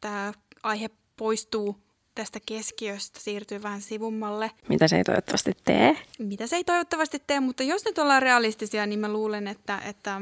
tämä 0.02 0.34
aihe 0.64 0.90
poistuu 1.18 1.76
tästä 2.16 2.40
keskiöstä, 2.46 3.20
siirtyy 3.20 3.64
vähän 3.64 3.82
sivummalle. 3.82 4.52
Mitä 4.70 4.88
se 4.88 4.98
ei 4.98 5.04
toivottavasti 5.04 5.52
tee? 5.64 5.98
Mitä 6.20 6.48
se 6.48 6.56
ei 6.56 6.64
toivottavasti 6.64 7.24
tee, 7.28 7.40
mutta 7.40 7.64
jos 7.64 7.86
nyt 7.86 7.98
ollaan 7.98 8.22
realistisia, 8.22 8.86
niin 8.86 9.00
mä 9.00 9.14
luulen, 9.14 9.48
että, 9.48 9.82
että 9.86 10.22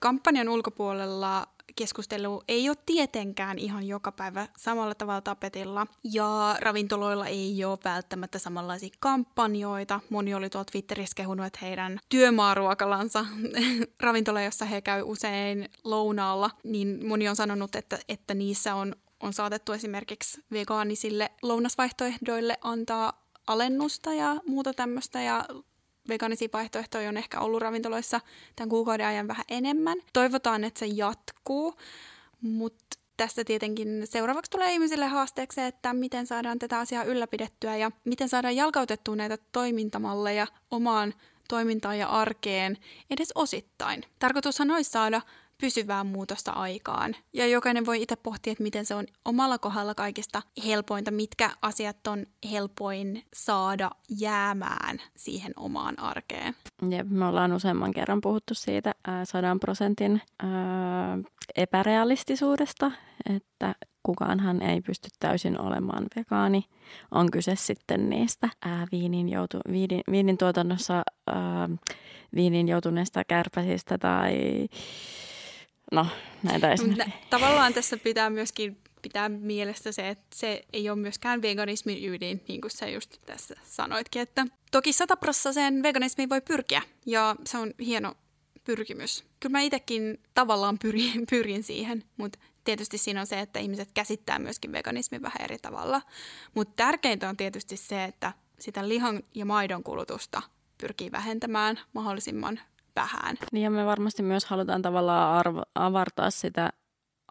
kampanjan 0.00 0.48
ulkopuolella 0.48 1.46
keskustelu 1.76 2.42
ei 2.48 2.68
ole 2.68 2.76
tietenkään 2.86 3.58
ihan 3.58 3.84
joka 3.84 4.12
päivä 4.12 4.48
samalla 4.56 4.94
tavalla 4.94 5.20
tapetilla. 5.20 5.86
Ja 6.04 6.56
ravintoloilla 6.60 7.26
ei 7.26 7.64
ole 7.64 7.78
välttämättä 7.84 8.38
samanlaisia 8.38 8.90
kampanjoita. 9.00 10.00
Moni 10.10 10.34
oli 10.34 10.50
tuolta 10.50 10.70
Twitterissä 10.70 11.14
kehunut, 11.16 11.46
että 11.46 11.58
heidän 11.62 11.98
työmaaruokalansa 12.08 13.26
ravintola, 14.00 14.42
jossa 14.42 14.64
he 14.64 14.80
käy 14.80 15.02
usein 15.02 15.68
lounaalla, 15.84 16.50
niin 16.64 17.06
moni 17.06 17.28
on 17.28 17.36
sanonut, 17.36 17.76
että, 17.76 17.98
että 18.08 18.34
niissä 18.34 18.74
on, 18.74 18.96
on 19.20 19.32
saatettu 19.32 19.72
esimerkiksi 19.72 20.40
vegaanisille 20.52 21.30
lounasvaihtoehdoille 21.42 22.58
antaa 22.60 23.24
alennusta 23.46 24.12
ja 24.12 24.36
muuta 24.46 24.74
tämmöistä 24.74 25.22
ja 25.22 25.44
vegaanisia 26.08 26.48
vaihtoehtoja 26.52 27.08
on 27.08 27.16
ehkä 27.16 27.40
ollut 27.40 27.62
ravintoloissa 27.62 28.20
tämän 28.56 28.68
kuukauden 28.68 29.06
ajan 29.06 29.28
vähän 29.28 29.44
enemmän. 29.48 29.98
Toivotaan, 30.12 30.64
että 30.64 30.80
se 30.80 30.86
jatkuu, 30.86 31.74
mutta 32.40 32.98
tästä 33.16 33.44
tietenkin 33.44 34.02
seuraavaksi 34.04 34.50
tulee 34.50 34.72
ihmisille 34.72 35.06
haasteeksi, 35.06 35.60
että 35.60 35.92
miten 35.92 36.26
saadaan 36.26 36.58
tätä 36.58 36.78
asiaa 36.78 37.04
ylläpidettyä 37.04 37.76
ja 37.76 37.90
miten 38.04 38.28
saadaan 38.28 38.56
jalkautettua 38.56 39.16
näitä 39.16 39.38
toimintamalleja 39.52 40.46
omaan 40.70 41.14
toimintaan 41.48 41.98
ja 41.98 42.06
arkeen 42.08 42.78
edes 43.10 43.32
osittain. 43.34 44.02
Tarkoitushan 44.18 44.70
olisi 44.70 44.90
saada 44.90 45.20
pysyvää 45.64 46.04
muutosta 46.04 46.52
aikaan. 46.52 47.16
Ja 47.32 47.46
jokainen 47.46 47.86
voi 47.86 48.02
itse 48.02 48.16
pohtia, 48.16 48.50
että 48.52 48.62
miten 48.62 48.84
se 48.84 48.94
on 48.94 49.04
omalla 49.24 49.58
kohdalla 49.58 49.94
kaikista 49.94 50.42
helpointa, 50.66 51.10
mitkä 51.10 51.50
asiat 51.62 52.06
on 52.06 52.26
helpoin 52.50 53.22
saada 53.34 53.90
jäämään 54.20 54.98
siihen 55.16 55.52
omaan 55.56 55.98
arkeen. 55.98 56.54
Ja 56.88 57.04
me 57.04 57.26
ollaan 57.26 57.52
useamman 57.52 57.92
kerran 57.92 58.20
puhuttu 58.20 58.54
siitä 58.54 58.94
sadan 59.24 59.60
prosentin 59.60 60.22
epärealistisuudesta, 61.56 62.90
että 63.34 63.74
kukaanhan 64.02 64.62
ei 64.62 64.80
pysty 64.80 65.08
täysin 65.18 65.60
olemaan 65.60 66.06
vegaani. 66.16 66.64
On 67.10 67.30
kyse 67.30 67.56
sitten 67.56 68.10
niistä 68.10 68.48
ää, 68.64 68.86
viinin, 68.92 69.28
joutu, 69.28 69.58
viinin, 69.70 70.00
viinin 70.10 70.38
tuotannossa 70.38 71.02
ää, 71.26 71.68
viinin 72.34 72.68
joutuneista 72.68 73.22
kärpäsistä 73.28 73.98
tai 73.98 74.34
No, 75.94 76.06
näitä 76.42 76.72
esimerkkejä. 76.72 77.10
Tavallaan 77.30 77.74
tässä 77.74 77.96
pitää 77.96 78.30
myöskin 78.30 78.78
pitää 79.02 79.28
mielestä 79.28 79.92
se, 79.92 80.08
että 80.08 80.26
se 80.34 80.64
ei 80.72 80.90
ole 80.90 80.98
myöskään 80.98 81.42
veganismin 81.42 82.04
ydin, 82.04 82.44
niin 82.48 82.60
kuin 82.60 82.70
sä 82.70 82.88
just 82.88 83.16
tässä 83.26 83.54
sanoitkin. 83.64 84.22
Että 84.22 84.46
toki 84.70 84.92
sataprossaiseen 84.92 85.82
veganismiin 85.82 86.28
voi 86.28 86.40
pyrkiä, 86.40 86.82
ja 87.06 87.36
se 87.46 87.58
on 87.58 87.74
hieno 87.80 88.14
pyrkimys. 88.64 89.24
Kyllä 89.40 89.52
mä 89.52 89.60
itsekin 89.60 90.20
tavallaan 90.34 90.78
pyrin, 90.78 91.26
pyrin 91.30 91.62
siihen, 91.62 92.04
mutta 92.16 92.38
tietysti 92.64 92.98
siinä 92.98 93.20
on 93.20 93.26
se, 93.26 93.40
että 93.40 93.58
ihmiset 93.58 93.88
käsittää 93.94 94.38
myöskin 94.38 94.72
veganismin 94.72 95.22
vähän 95.22 95.40
eri 95.40 95.58
tavalla. 95.58 96.02
Mutta 96.54 96.72
tärkeintä 96.76 97.28
on 97.28 97.36
tietysti 97.36 97.76
se, 97.76 98.04
että 98.04 98.32
sitä 98.58 98.88
lihan 98.88 99.22
ja 99.34 99.44
maidon 99.44 99.84
kulutusta 99.84 100.42
pyrkii 100.78 101.12
vähentämään 101.12 101.80
mahdollisimman 101.92 102.60
vähän. 102.96 103.36
Niin 103.52 103.64
ja 103.64 103.70
me 103.70 103.86
varmasti 103.86 104.22
myös 104.22 104.44
halutaan 104.44 104.82
tavallaan 104.82 105.38
arvo, 105.38 105.62
avartaa 105.74 106.30
sitä 106.30 106.70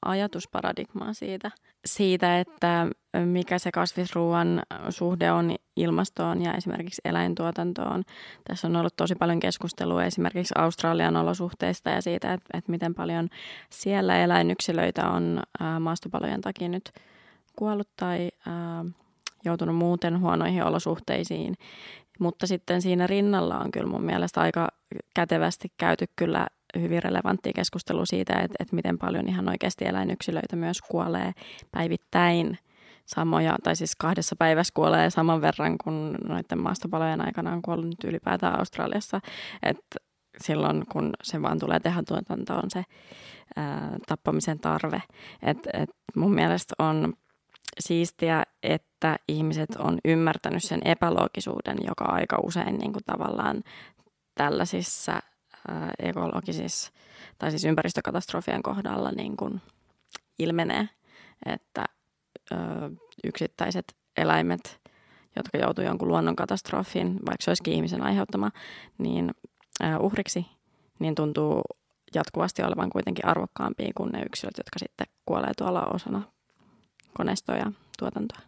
ajatusparadigmaa 0.05 1.13
siitä, 1.13 1.51
siitä, 1.85 2.39
että 2.39 2.87
mikä 3.25 3.59
se 3.59 3.71
kasvisruuan 3.71 4.61
suhde 4.89 5.31
on 5.31 5.55
ilmastoon 5.75 6.41
ja 6.41 6.53
esimerkiksi 6.53 7.01
eläintuotantoon. 7.05 8.03
Tässä 8.47 8.67
on 8.67 8.75
ollut 8.75 8.95
tosi 8.95 9.15
paljon 9.15 9.39
keskustelua 9.39 10.03
esimerkiksi 10.03 10.53
Australian 10.57 11.15
olosuhteista 11.15 11.89
ja 11.89 12.01
siitä, 12.01 12.33
että, 12.33 12.57
että 12.57 12.71
miten 12.71 12.95
paljon 12.95 13.29
siellä 13.69 14.23
eläinyksilöitä 14.23 15.09
on 15.09 15.41
ää, 15.59 15.79
maastopalojen 15.79 16.41
takia 16.41 16.69
nyt 16.69 16.91
kuollut 17.55 17.89
tai 17.95 18.31
ää, 18.47 18.85
joutunut 19.45 19.75
muuten 19.75 20.19
huonoihin 20.19 20.63
olosuhteisiin. 20.63 21.55
Mutta 22.19 22.47
sitten 22.47 22.81
siinä 22.81 23.07
rinnalla 23.07 23.59
on 23.59 23.71
kyllä 23.71 23.87
mun 23.87 24.03
mielestä 24.03 24.41
aika 24.41 24.67
kätevästi 25.15 25.67
käyty 25.77 26.05
kyllä 26.15 26.47
hyvin 26.79 27.03
relevanttia 27.03 27.53
keskustelua 27.55 28.05
siitä, 28.05 28.33
että, 28.33 28.55
että 28.59 28.75
miten 28.75 28.97
paljon 28.97 29.29
ihan 29.29 29.49
oikeasti 29.49 29.85
eläinyksilöitä 29.85 30.55
myös 30.55 30.81
kuolee 30.81 31.31
päivittäin 31.71 32.57
samoja, 33.05 33.55
tai 33.63 33.75
siis 33.75 33.95
kahdessa 33.95 34.35
päivässä 34.35 34.71
kuolee 34.73 35.09
saman 35.09 35.41
verran 35.41 35.77
kuin 35.83 36.17
noiden 36.27 36.59
maastopalojen 36.59 37.25
aikana 37.25 37.53
on 37.53 37.61
kuollut 37.61 38.03
ylipäätään 38.03 38.59
Australiassa. 38.59 39.19
Että 39.63 39.97
silloin, 40.41 40.83
kun 40.91 41.09
se 41.23 41.41
vaan 41.41 41.59
tulee 41.59 41.79
tehdä 41.79 42.03
tuotantoon 42.07 42.69
se 42.69 42.83
ää, 43.55 43.97
tappamisen 44.07 44.59
tarve. 44.59 45.01
Et, 45.41 45.57
et 45.73 45.89
mun 46.15 46.33
mielestä 46.33 46.73
on 46.79 47.13
siistiä, 47.79 48.43
että 48.63 49.17
ihmiset 49.27 49.75
on 49.79 49.97
ymmärtänyt 50.05 50.63
sen 50.63 50.81
epäloogisuuden, 50.85 51.77
joka 51.87 52.05
aika 52.05 52.37
usein 52.43 52.77
niin 52.77 52.93
kuin 52.93 53.03
tavallaan 53.05 53.63
tällaisissa 54.35 55.11
ää, 55.67 55.91
ekologisissa 55.99 56.91
tai 57.37 57.51
siis 57.51 57.65
ympäristökatastrofien 57.65 58.63
kohdalla 58.63 59.11
niin 59.11 59.37
kuin 59.37 59.61
ilmenee, 60.39 60.89
että 61.45 61.85
ö, 62.51 62.55
yksittäiset 63.23 63.95
eläimet, 64.17 64.79
jotka 65.35 65.57
joutuu 65.57 65.83
jonkun 65.83 66.07
luonnonkatastrofin, 66.07 67.13
vaikka 67.13 67.41
se 67.43 67.51
olisikin 67.51 67.73
ihmisen 67.73 68.03
aiheuttama, 68.03 68.51
niin 68.97 69.31
ö, 69.83 69.97
uhriksi, 69.99 70.45
niin 70.99 71.15
tuntuu 71.15 71.61
jatkuvasti 72.15 72.63
olevan 72.63 72.89
kuitenkin 72.89 73.25
arvokkaampia 73.25 73.91
kuin 73.95 74.11
ne 74.11 74.21
yksilöt, 74.21 74.57
jotka 74.57 74.79
sitten 74.79 75.07
kuolee 75.25 75.51
tuolla 75.57 75.85
osana 75.93 76.21
koneistoa 77.17 77.55
ja 77.55 77.71
tuotantoa. 77.99 78.39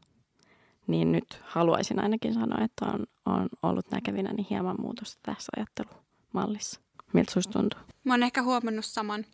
Niin 0.88 1.12
nyt 1.12 1.41
haluaisin 1.43 1.99
ainakin 1.99 2.34
sanoa, 2.34 2.65
että 2.65 2.86
on, 2.86 3.06
on 3.25 3.49
ollut 3.63 3.91
näkevinä 3.91 4.34
niin 4.34 4.47
hieman 4.49 4.82
muutosta 4.82 5.19
tässä 5.23 5.51
ajattelumallissa. 5.58 6.80
Miltä 7.13 7.32
sinusta 7.32 7.54
tuntuu? 7.54 7.80
Mä 8.04 8.13
oon 8.13 8.23
ehkä 8.23 8.43
huomannut 8.43 8.86
saman. 8.86 9.25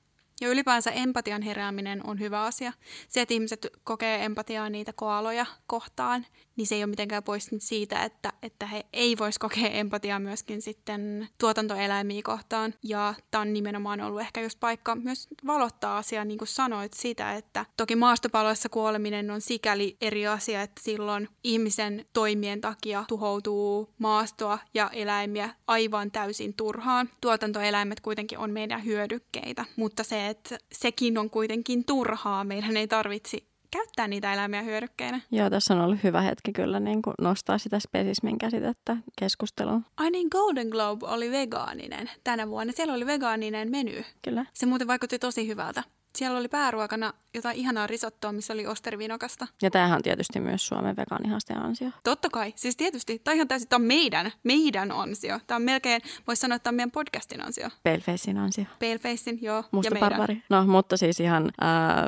Ja 0.41 0.49
ylipäänsä 0.49 0.91
empatian 0.91 1.41
herääminen 1.41 2.07
on 2.07 2.19
hyvä 2.19 2.43
asia. 2.43 2.73
Se, 3.07 3.21
että 3.21 3.33
ihmiset 3.33 3.67
kokee 3.83 4.25
empatiaa 4.25 4.69
niitä 4.69 4.93
koaloja 4.93 5.45
kohtaan, 5.67 6.25
niin 6.62 6.67
se 6.67 6.76
ei 6.76 6.84
ole 6.84 6.89
mitenkään 6.89 7.24
pois 7.24 7.50
siitä, 7.58 8.04
että, 8.04 8.34
että 8.43 8.65
he 8.65 8.86
ei 8.93 9.17
voisi 9.17 9.39
kokea 9.39 9.69
empatiaa 9.69 10.19
myöskin 10.19 10.62
sitten 10.62 11.28
tuotantoeläimiä 11.38 12.21
kohtaan. 12.24 12.74
Ja 12.84 13.13
tämä 13.32 13.41
on 13.41 13.54
nimenomaan 13.54 14.02
ollut 14.02 14.21
ehkä 14.21 14.41
just 14.41 14.60
paikka 14.60 14.95
myös 14.95 15.28
valottaa 15.47 15.97
asiaa, 15.97 16.26
niin 16.26 16.38
kuin 16.38 16.47
sanoit, 16.47 16.93
sitä, 16.93 17.34
että 17.34 17.65
toki 17.78 17.95
maastopaloissa 17.95 18.69
kuoleminen 18.69 19.32
on 19.32 19.41
sikäli 19.41 19.97
eri 20.02 20.28
asia, 20.28 20.62
että 20.62 20.82
silloin 20.84 21.30
ihmisen 21.43 22.06
toimien 22.13 22.62
takia 22.62 23.06
tuhoutuu 23.08 23.89
maastoa 23.97 24.60
ja 24.74 24.89
eläimiä 24.93 25.50
aivan 25.67 26.12
täysin 26.12 26.54
turhaan. 26.54 27.10
Tuotantoeläimet 27.21 28.00
kuitenkin 28.00 28.38
on 28.38 28.52
meidän 28.52 28.86
hyödykkeitä, 28.86 29.65
mutta 29.76 30.04
se, 30.04 30.28
että 30.28 30.58
sekin 30.71 31.17
on 31.17 31.30
kuitenkin 31.30 31.86
turhaa, 31.86 32.43
meidän 32.43 32.78
ei 32.78 32.88
tarvitse 32.88 33.38
käyttää 33.71 34.07
niitä 34.07 34.34
eläimiä 34.34 34.62
hyödykkeinä. 34.62 35.21
Joo, 35.31 35.49
tässä 35.49 35.73
on 35.73 35.81
ollut 35.81 36.03
hyvä 36.03 36.21
hetki 36.21 36.53
kyllä 36.53 36.79
niin 36.79 37.01
kuin 37.01 37.13
nostaa 37.21 37.57
sitä 37.57 37.79
spesismin 37.79 38.38
käsitettä 38.38 38.97
keskusteluun. 39.19 39.86
Ai 39.97 40.12
niin, 40.12 40.27
Golden 40.31 40.67
Globe 40.67 41.05
oli 41.07 41.31
vegaaninen 41.31 42.10
tänä 42.23 42.47
vuonna. 42.47 42.73
Siellä 42.75 42.93
oli 42.93 43.05
vegaaninen 43.05 43.71
meny. 43.71 44.03
Kyllä. 44.21 44.45
Se 44.53 44.65
muuten 44.65 44.88
vaikutti 44.88 45.19
tosi 45.19 45.47
hyvältä. 45.47 45.84
Siellä 46.15 46.39
oli 46.39 46.47
pääruokana 46.47 47.13
jotain 47.34 47.57
ihanaa 47.57 47.88
risottoa, 47.88 48.31
missä 48.31 48.53
oli 48.53 48.67
ostervinokasta. 48.67 49.47
Ja 49.62 49.71
tämähän 49.71 49.95
on 49.95 50.03
tietysti 50.03 50.39
myös 50.39 50.67
Suomen 50.67 50.95
vegaanihaasteen 50.95 51.62
ansio. 51.62 51.89
Totta 52.03 52.29
kai. 52.29 52.53
Siis 52.55 52.77
tietysti. 52.77 53.19
Tämä 53.19 53.34
on 53.34 53.36
ihan 53.36 53.47
täysin, 53.47 53.69
tämä 53.69 53.77
on 53.77 53.88
meidän, 53.88 54.31
meidän 54.43 54.91
ansio. 54.91 55.39
Tämä 55.47 55.55
on 55.55 55.62
melkein, 55.62 56.01
voisi 56.27 56.39
sanoa, 56.39 56.55
että 56.55 56.63
tämä 56.63 56.71
on 56.71 56.75
meidän 56.75 56.91
podcastin 56.91 57.45
ansio. 57.45 57.69
Palefacein 57.84 58.38
ansio. 58.38 58.65
Palefacein, 58.79 59.39
joo. 59.41 59.63
Musta 59.71 59.95
ja 59.95 59.99
barbari. 59.99 60.43
No, 60.49 60.65
mutta 60.65 60.97
siis 60.97 61.19
ihan 61.19 61.51
äh, 61.63 62.05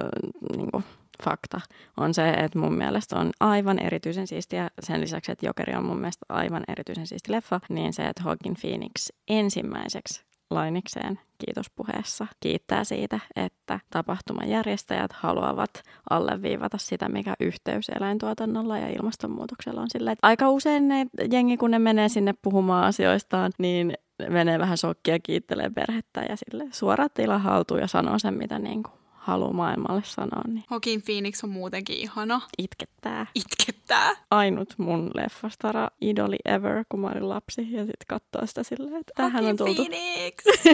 niin 0.58 0.72
kuin 0.72 0.84
fakta 1.26 1.62
on 1.98 2.14
se, 2.14 2.30
että 2.30 2.60
mun 2.60 2.74
mielestä 2.74 3.20
on 3.20 3.32
aivan 3.40 3.80
erityisen 3.80 4.28
siistiä, 4.28 4.70
sen 4.80 5.02
lisäksi, 5.02 5.32
että 5.32 5.46
Jokeri 5.46 5.76
on 5.76 5.86
mun 5.86 6.00
mielestä 6.00 6.26
aivan 6.30 6.64
erityisen 6.68 7.08
siisti 7.08 7.32
leffa, 7.32 7.60
niin 7.70 7.94
se, 7.94 8.04
että 8.04 8.24
Hawking 8.24 8.56
Phoenix 8.62 9.08
ensimmäiseksi 9.28 10.24
lainikseen 10.50 11.20
kiitospuheessa 11.46 12.28
kiittää 12.40 12.84
siitä, 12.84 13.20
että 13.36 13.80
tapahtuman 13.90 14.50
järjestäjät 14.50 15.14
haluavat 15.14 15.84
alleviivata 16.10 16.78
sitä, 16.78 17.10
mikä 17.10 17.34
yhteys 17.40 17.90
eläintuotannolla 17.90 18.78
ja 18.78 18.90
ilmastonmuutoksella 18.90 19.82
on 19.82 19.90
sillä. 19.90 20.12
Että 20.12 20.28
aika 20.28 20.50
usein 20.50 20.88
ne 20.88 21.08
jengi, 21.32 21.58
kun 21.58 21.72
ne 21.72 21.80
menee 21.80 22.10
sinne 22.10 22.34
puhumaan 22.42 22.84
asioistaan, 22.84 23.52
niin 23.58 23.94
menee 24.30 24.60
vähän 24.60 24.78
sokkia, 24.78 25.20
kiittelee 25.20 25.70
perhettä 25.70 26.22
ja 26.30 26.36
sille 26.36 26.68
suorat 26.72 27.14
tila 27.14 27.38
haltuun 27.38 27.80
ja 27.80 27.88
sanoo 27.88 28.20
sen, 28.20 28.34
mitä 28.34 28.60
niin 28.60 28.84
kuin 28.84 29.03
haluaa 29.24 29.54
maailmalle 29.54 30.02
sanoa, 30.06 30.42
niin 30.48 30.64
Hokin 30.72 31.02
Phoenix 31.02 31.44
on 31.44 31.50
muutenkin 31.50 31.98
ihana. 31.98 32.42
itkettää. 32.58 33.26
Itkettää. 33.36 34.16
Ainut 34.32 34.74
mun 34.78 35.12
leffastara 35.14 35.90
idoli 36.02 36.36
ever, 36.46 36.86
kun 36.90 37.00
mä 37.00 37.08
olin 37.08 37.30
lapsi. 37.30 37.68
Ja 37.72 37.86
sitten 37.86 38.08
katsoo 38.08 38.48
sitä 38.48 38.64
silleen, 38.64 38.96
että 38.96 39.14
tähän 39.16 39.46
on 39.46 39.58
tultu. 39.58 39.86
Phoenix. 39.86 40.34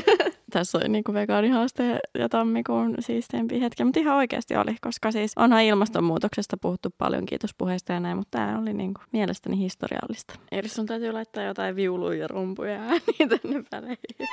Tässä 0.54 0.78
oli 0.78 0.90
niinku 0.90 1.14
vegaanihaaste 1.14 2.00
ja 2.18 2.30
tammikuun 2.30 2.96
siisteimpi 3.00 3.62
hetki, 3.62 3.84
mutta 3.84 4.00
ihan 4.00 4.18
oikeasti 4.18 4.56
oli, 4.56 4.76
koska 4.82 5.12
siis 5.12 5.34
onhan 5.36 5.64
ilmastonmuutoksesta 5.64 6.58
puhuttu 6.58 6.90
paljon, 6.98 7.26
kiitos 7.26 7.54
puheesta 7.58 7.94
ja 7.94 8.00
näin, 8.00 8.18
mutta 8.18 8.38
tämä 8.38 8.60
oli 8.60 8.74
niinku 8.74 9.02
mielestäni 9.12 9.58
historiallista. 9.58 10.34
Eli 10.52 10.68
sun 10.68 10.86
täytyy 10.86 11.12
laittaa 11.12 11.44
jotain 11.44 11.76
viuluja 11.76 12.20
ja 12.20 12.28
rumpuja 12.28 12.74
ja 12.74 12.82
ääniä 12.82 13.40
tänne 13.42 13.64
väleihin. 13.72 14.28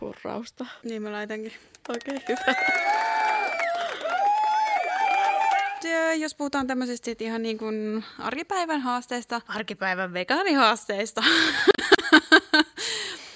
Hurrausta. 0.00 0.66
niin 0.82 1.02
mä 1.02 1.12
laitankin. 1.12 1.52
Okei, 1.88 2.16
okay, 2.16 2.36
hyvä. 2.46 2.54
Ja 5.84 6.14
jos 6.14 6.34
puhutaan 6.34 6.66
tämmöisestä 6.66 7.04
sit 7.04 7.22
ihan 7.22 7.42
niin 7.42 7.58
kuin 7.58 8.04
arkipäivän 8.18 8.80
haasteista, 8.80 9.40
arkipäivän 9.48 10.12
vegaanihaasteista, 10.12 11.22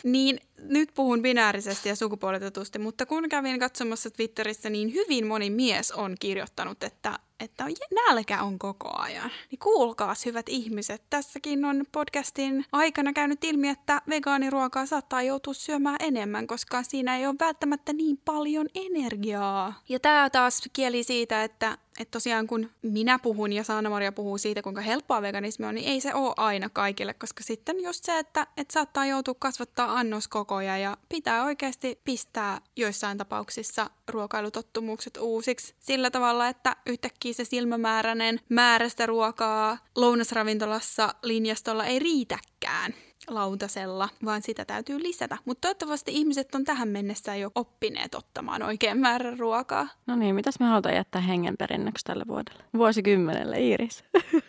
niin 0.04 0.40
nyt 0.58 0.90
puhun 0.94 1.22
binäärisesti 1.22 1.88
ja 1.88 1.96
sukupuolitetusti, 1.96 2.78
mutta 2.78 3.06
kun 3.06 3.28
kävin 3.28 3.58
katsomassa 3.58 4.10
Twitterissä, 4.10 4.70
niin 4.70 4.94
hyvin 4.94 5.26
moni 5.26 5.50
mies 5.50 5.92
on 5.92 6.14
kirjoittanut, 6.20 6.84
että, 6.84 7.18
että 7.40 7.64
nälkä 7.94 8.42
on 8.42 8.58
koko 8.58 8.90
ajan. 8.98 9.30
Niin 9.50 9.58
kuulkaas, 9.58 10.26
hyvät 10.26 10.48
ihmiset, 10.48 11.02
tässäkin 11.10 11.64
on 11.64 11.84
podcastin 11.92 12.64
aikana 12.72 13.12
käynyt 13.12 13.44
ilmi, 13.44 13.68
että 13.68 14.02
vegaaniruokaa 14.08 14.86
saattaa 14.86 15.22
joutua 15.22 15.54
syömään 15.54 15.96
enemmän, 16.00 16.46
koska 16.46 16.82
siinä 16.82 17.16
ei 17.16 17.26
ole 17.26 17.34
välttämättä 17.40 17.92
niin 17.92 18.18
paljon 18.24 18.66
energiaa. 18.74 19.82
Ja 19.88 20.00
tämä 20.00 20.30
taas 20.30 20.62
kieli 20.72 21.02
siitä, 21.02 21.44
että, 21.44 21.78
että 22.00 22.11
tosiaan 22.11 22.46
kun 22.46 22.70
minä 22.83 23.18
puhun 23.18 23.52
ja 23.52 23.64
Saana-Maria 23.64 24.12
puhuu 24.12 24.38
siitä, 24.38 24.62
kuinka 24.62 24.80
helppoa 24.80 25.22
veganismi 25.22 25.66
on, 25.66 25.74
niin 25.74 25.88
ei 25.88 26.00
se 26.00 26.14
ole 26.14 26.35
aina 26.37 26.68
kaikille, 26.68 27.14
koska 27.14 27.42
sitten 27.42 27.80
just 27.80 28.04
se, 28.04 28.18
että, 28.18 28.46
että 28.57 28.72
saattaa 28.72 29.07
joutua 29.07 29.35
kasvattaa 29.38 29.98
annoskokoja 29.98 30.78
ja 30.78 30.96
pitää 31.09 31.44
oikeasti 31.44 32.00
pistää 32.04 32.61
joissain 32.76 33.18
tapauksissa 33.18 33.90
ruokailutottumukset 34.09 35.16
uusiksi 35.16 35.74
sillä 35.80 36.11
tavalla, 36.11 36.48
että 36.48 36.76
yhtäkkiä 36.87 37.33
se 37.33 37.44
silmämääräinen 37.44 38.40
määrästä 38.48 39.07
ruokaa 39.07 39.78
lounasravintolassa 39.96 41.14
linjastolla 41.22 41.85
ei 41.85 41.98
riitäkään 41.98 42.94
lautasella, 43.28 44.08
vaan 44.24 44.42
sitä 44.42 44.64
täytyy 44.64 45.02
lisätä. 45.02 45.38
Mutta 45.44 45.60
toivottavasti 45.60 46.12
ihmiset 46.14 46.54
on 46.54 46.64
tähän 46.64 46.88
mennessä 46.88 47.37
jo 47.37 47.50
oppineet 47.54 48.14
ottamaan 48.14 48.62
oikean 48.62 48.98
määrän 48.98 49.38
ruokaa. 49.38 49.88
No 50.06 50.16
niin, 50.16 50.34
mitäs 50.34 50.60
me 50.60 50.66
halutaan 50.66 50.94
jättää 50.94 51.20
hengenperinnöksi 51.20 52.04
tälle 52.04 52.24
vuodelle? 52.28 52.64
Vuosikymmenelle, 52.76 53.60
Iiris. 53.60 54.04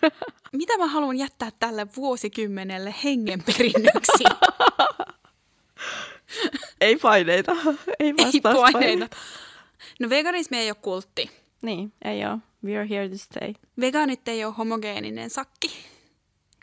Mitä 0.52 0.78
mä 0.78 0.88
haluan 0.88 1.18
jättää 1.18 1.50
tälle 1.60 1.88
vuosikymmenelle 1.96 2.96
hengenperinnöksi? 3.04 4.24
ei 6.82 6.96
paineita. 6.96 7.56
Ei 8.00 8.14
ei 8.18 8.42
paineita. 8.42 9.08
No 10.00 10.10
veganismi 10.10 10.58
ei 10.58 10.70
ole 10.70 10.78
kultti. 10.82 11.32
Niin, 11.62 11.94
ei 12.06 12.26
ole. 12.26 12.38
We 12.64 12.78
are 12.78 12.90
here 12.90 13.10
to 13.10 13.18
stay. 13.18 13.54
Vegaanit 13.80 14.28
ei 14.28 14.46
ole 14.46 14.54
homogeeninen 14.58 15.30
sakki, 15.30 15.72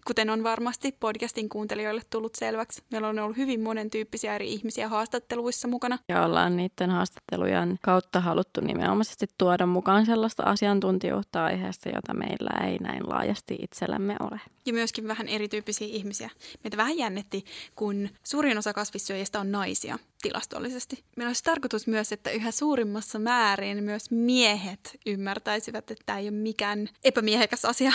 kuten 0.07 0.31
on 0.31 0.45
varmasti 0.45 0.97
podcastin 1.01 1.49
kuuntelijoille 1.49 2.03
tullut 2.11 2.35
selväksi. 2.35 2.83
Meillä 2.91 3.09
on 3.09 3.19
ollut 3.19 3.37
hyvin 3.37 3.61
monen 3.61 3.91
tyyppisiä 3.91 4.35
eri 4.35 4.53
ihmisiä 4.53 4.89
haastatteluissa 4.89 5.69
mukana. 5.69 5.99
Ja 6.09 6.25
ollaan 6.25 6.57
niiden 6.57 6.91
haastattelujen 6.91 7.79
kautta 7.83 8.21
haluttu 8.21 8.61
nimenomaisesti 8.61 9.27
tuoda 9.39 9.67
mukaan 9.67 10.07
sellaista 10.07 10.43
asiantuntijuutta 10.43 11.45
aiheesta, 11.45 11.89
jota 11.89 12.15
meillä 12.15 12.67
ei 12.67 12.79
näin 12.79 13.09
laajasti 13.09 13.59
itsellämme 13.63 14.17
ole. 14.21 14.41
Ja 14.67 14.73
myöskin 14.73 15.09
vähän 15.09 15.29
erityyppisiä 15.29 15.87
ihmisiä. 15.91 16.31
Meitä 16.65 16.77
vähän 16.77 16.99
jännetti, 16.99 17.45
kun 17.77 18.09
suurin 18.25 18.59
osa 18.59 18.73
kasvissyöjistä 18.73 19.41
on 19.41 19.53
naisia 19.53 19.99
tilastollisesti. 20.23 21.05
Meillä 21.17 21.29
olisi 21.29 21.45
tarkoitus 21.45 21.87
myös, 21.87 22.13
että 22.13 22.31
yhä 22.31 22.51
suurimmassa 22.51 23.19
määrin 23.19 23.85
myös 23.85 24.11
miehet 24.11 24.99
ymmärtäisivät, 25.07 25.91
että 25.91 26.05
tämä 26.07 26.19
ei 26.19 26.29
ole 26.29 26.37
mikään 26.37 26.89
epämiehekäs 27.05 27.65
asia. 27.65 27.93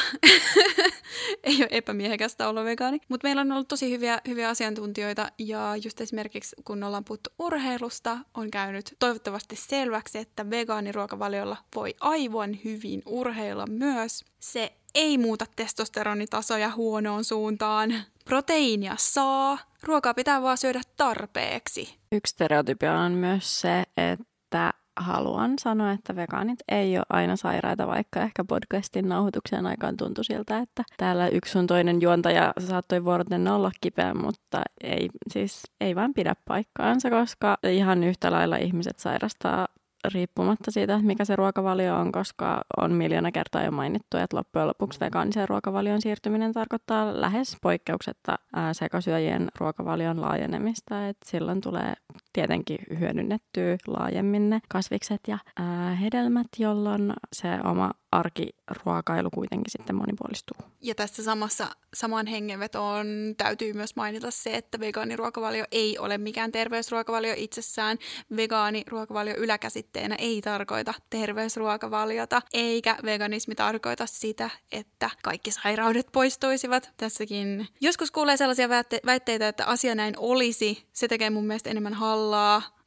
ei 1.43 1.55
ole 1.55 1.67
epämiehekästä 1.97 2.49
olla 2.49 2.63
vegaani. 2.63 2.99
Mutta 3.09 3.27
meillä 3.27 3.41
on 3.41 3.51
ollut 3.51 3.67
tosi 3.67 3.91
hyviä, 3.91 4.21
hyviä 4.27 4.49
asiantuntijoita 4.49 5.31
ja 5.37 5.75
just 5.83 6.01
esimerkiksi 6.01 6.55
kun 6.65 6.83
ollaan 6.83 7.03
puhuttu 7.03 7.29
urheilusta, 7.39 8.17
on 8.33 8.51
käynyt 8.51 8.95
toivottavasti 8.99 9.55
selväksi, 9.55 10.17
että 10.17 10.49
vegaaniruokavaliolla 10.49 11.57
voi 11.75 11.95
aivan 11.99 12.57
hyvin 12.63 13.01
urheilla 13.05 13.67
myös. 13.67 14.25
Se 14.39 14.73
ei 14.95 15.17
muuta 15.17 15.45
testosteronitasoja 15.55 16.69
huonoon 16.69 17.23
suuntaan. 17.23 17.93
Proteiinia 18.25 18.95
saa, 18.99 19.57
ruokaa 19.83 20.13
pitää 20.13 20.41
vaan 20.41 20.57
syödä 20.57 20.81
tarpeeksi. 20.97 21.95
Yksi 22.11 22.31
stereotypia 22.31 22.93
on 22.99 23.11
myös 23.11 23.61
se, 23.61 23.83
että 23.97 24.73
haluan 24.97 25.53
sanoa, 25.59 25.91
että 25.91 26.15
vegaanit 26.15 26.59
ei 26.67 26.97
ole 26.97 27.05
aina 27.09 27.35
sairaita, 27.35 27.87
vaikka 27.87 28.21
ehkä 28.21 28.43
podcastin 28.43 29.09
nauhoituksen 29.09 29.65
aikaan 29.65 29.97
tuntui 29.97 30.25
siltä, 30.25 30.59
että 30.59 30.83
täällä 30.97 31.27
yksi 31.27 31.51
sun 31.51 31.67
toinen 31.67 32.01
juontaja 32.01 32.53
saattoi 32.59 33.05
vuoroten 33.05 33.47
olla 33.47 33.71
kipeä, 33.81 34.13
mutta 34.13 34.61
ei, 34.83 35.09
siis 35.31 35.63
ei 35.81 35.95
vaan 35.95 36.13
pidä 36.13 36.35
paikkaansa, 36.47 37.09
koska 37.09 37.57
ihan 37.63 38.03
yhtä 38.03 38.31
lailla 38.31 38.57
ihmiset 38.57 38.99
sairastaa 38.99 39.67
riippumatta 40.13 40.71
siitä, 40.71 40.99
mikä 40.99 41.25
se 41.25 41.35
ruokavalio 41.35 41.95
on, 41.95 42.11
koska 42.11 42.61
on 42.77 42.93
miljoona 42.93 43.31
kertaa 43.31 43.63
jo 43.63 43.71
mainittu, 43.71 44.17
että 44.17 44.37
loppujen 44.37 44.67
lopuksi 44.67 44.99
vegaaniseen 44.99 45.49
ruokavalion 45.49 46.01
siirtyminen 46.01 46.53
tarkoittaa 46.53 47.21
lähes 47.21 47.57
poikkeuksetta 47.61 48.39
sekasyöjien 48.71 49.47
ruokavalion 49.59 50.21
laajenemista, 50.21 51.07
että 51.07 51.29
silloin 51.29 51.61
tulee 51.61 51.93
tietenkin 52.37 52.77
hyödynnettyä 52.99 53.77
laajemmin 53.87 54.49
ne 54.49 54.59
kasvikset 54.69 55.21
ja 55.27 55.37
ää, 55.55 55.95
hedelmät, 55.95 56.47
jolloin 56.57 57.13
se 57.33 57.47
oma 57.63 57.91
arkiruokailu 58.11 59.29
kuitenkin 59.33 59.71
sitten 59.71 59.95
monipuolistuu. 59.95 60.57
Ja 60.81 60.95
tässä 60.95 61.23
samassa 61.23 61.67
samaan 61.93 62.27
hengenvetoon 62.27 63.07
täytyy 63.37 63.73
myös 63.73 63.95
mainita 63.95 64.31
se, 64.31 64.53
että 64.53 64.79
vegaaniruokavalio 64.79 65.65
ei 65.71 65.97
ole 65.97 66.17
mikään 66.17 66.51
terveysruokavalio 66.51 67.33
itsessään. 67.37 67.97
Vegaaniruokavalio 68.35 69.35
yläkäsitteenä 69.37 70.15
ei 70.19 70.41
tarkoita 70.41 70.93
terveysruokavaliota, 71.09 72.41
eikä 72.53 72.97
veganismi 73.05 73.55
tarkoita 73.55 74.05
sitä, 74.05 74.49
että 74.71 75.09
kaikki 75.23 75.51
sairaudet 75.51 76.07
poistuisivat. 76.11 76.91
Tässäkin 76.97 77.67
joskus 77.81 78.11
kuulee 78.11 78.37
sellaisia 78.37 78.69
väitteitä, 79.05 79.47
että 79.47 79.65
asia 79.65 79.95
näin 79.95 80.13
olisi. 80.17 80.87
Se 80.93 81.07
tekee 81.07 81.29
mun 81.29 81.47
mielestä 81.47 81.69
enemmän 81.69 81.93
hallaa 81.93 82.26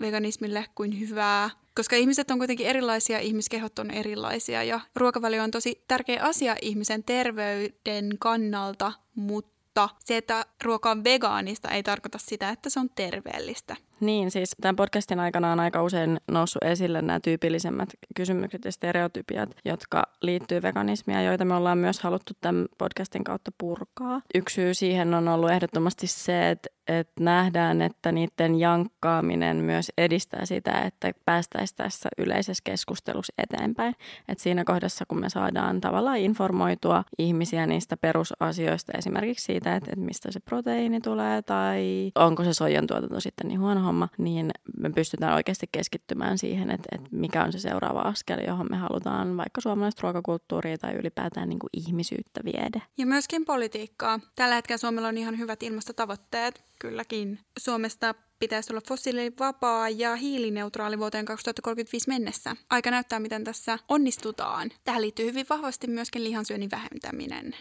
veganismille 0.01 0.65
kuin 0.75 1.01
hyvää 1.01 1.51
koska 1.75 1.97
ihmiset 1.97 2.31
on 2.31 2.39
kuitenkin 2.39 2.67
erilaisia, 2.67 3.19
ihmiskehot 3.19 3.79
on 3.79 3.91
erilaisia 3.91 4.63
ja 4.65 4.81
ruokavalio 4.97 5.43
on 5.43 5.51
tosi 5.51 5.85
tärkeä 5.89 6.23
asia 6.23 6.57
ihmisen 6.63 7.05
terveyden 7.05 8.11
kannalta, 8.19 8.93
mutta 9.15 9.89
se, 10.05 10.17
että 10.17 10.45
ruoka 10.65 10.91
on 10.91 11.05
vegaanista, 11.05 11.69
ei 11.69 11.83
tarkoita 11.83 12.19
sitä, 12.19 12.51
että 12.51 12.71
se 12.71 12.81
on 12.81 12.91
terveellistä. 12.95 13.77
Niin, 14.01 14.31
siis 14.31 14.57
tämän 14.61 14.77
podcastin 14.77 15.21
aikana 15.21 15.53
on 15.53 15.61
aika 15.61 15.83
usein 15.83 16.21
noussut 16.31 16.65
esille 16.65 17.03
nämä 17.03 17.21
tyypillisemmät 17.21 17.89
kysymykset 18.17 18.65
ja 18.65 18.73
stereotypiat, 18.73 19.57
jotka 19.65 20.03
liittyy 20.23 20.63
veganismia, 20.63 21.23
joita 21.23 21.45
me 21.45 21.55
ollaan 21.55 21.79
myös 21.79 22.01
haluttu 22.01 22.33
tämän 22.41 22.67
podcastin 22.79 23.25
kautta 23.25 23.51
purkaa. 23.59 24.21
Yksi 24.35 24.55
syy 24.55 24.75
siihen 24.75 25.15
on 25.15 25.29
ollut 25.29 25.51
ehdottomasti 25.51 26.07
se, 26.07 26.51
että, 26.51 26.69
että 26.89 27.25
nähdään, 27.25 27.83
että 27.83 28.13
niiden 28.13 28.61
jankkaaminen 28.61 29.57
myös 29.57 29.93
edistää 29.99 30.47
sitä, 30.47 30.73
että 30.73 31.13
päästäisiin 31.25 31.77
tässä 31.77 32.09
yleisessä 32.19 32.63
keskustelussa 32.65 33.33
eteenpäin. 33.39 33.95
Että 34.29 34.43
siinä 34.43 34.65
kohdassa, 34.65 35.05
kun 35.09 35.21
me 35.21 35.29
saadaan 35.29 35.81
tavallaan 35.81 36.19
informoitua 36.19 37.05
ihmisiä 37.19 37.67
niistä 37.67 37.97
perusasioista, 37.97 38.93
esimerkiksi 38.99 39.45
siitä, 39.45 39.77
että, 39.77 39.91
että 39.93 40.05
mistä 40.05 40.33
se 40.33 40.41
proteiini 40.41 41.01
tulee 41.01 41.43
tai 41.43 42.13
onko 42.15 42.45
se 42.45 42.55
soijan 42.55 42.87
tuotanto 42.87 43.21
sitten 43.21 43.49
niin 43.49 43.61
huono 43.61 43.81
homma, 43.81 44.09
niin 44.19 44.51
me 44.79 44.91
pystytään 44.91 45.35
oikeasti 45.35 45.67
keskittymään 45.73 46.39
siihen, 46.39 46.71
että, 46.71 46.89
että 46.93 47.09
mikä 47.13 47.45
on 47.45 47.53
se 47.53 47.59
seuraava 47.59 48.01
askel, 48.01 48.39
johon 48.47 48.67
me 48.71 48.77
halutaan 48.77 49.37
vaikka 49.37 49.61
suomalaista 49.61 50.03
ruokakulttuuria 50.03 50.79
tai 50.79 50.95
ylipäätään 50.95 51.49
niin 51.49 51.59
kuin 51.59 51.71
ihmisyyttä 51.73 52.41
viedä. 52.45 52.81
Ja 52.99 53.07
myöskin 53.07 53.45
politiikkaa. 53.45 54.21
Tällä 54.37 54.55
hetkellä 54.55 54.79
Suomella 54.79 55.09
on 55.09 55.19
ihan 55.19 55.39
hyvät 55.39 55.63
ilmastotavoitteet, 55.63 56.65
kylläkin. 56.81 57.39
Suomesta 57.59 58.15
pitäisi 58.39 58.73
olla 58.73 58.81
fossiilivapaa 58.89 59.89
ja 59.89 60.17
hiilineutraali 60.17 60.99
vuoteen 60.99 61.25
2035 61.25 62.09
mennessä. 62.09 62.57
Aika 62.71 62.91
näyttää, 62.91 63.21
miten 63.21 63.45
tässä 63.45 63.79
onnistutaan. 63.89 64.71
Tähän 64.85 65.03
liittyy 65.03 65.27
hyvin 65.27 65.47
vahvasti 65.51 65.87
myöskin 65.87 66.25
lihansyönnin 66.25 66.71
vähentäminen. 66.71 67.55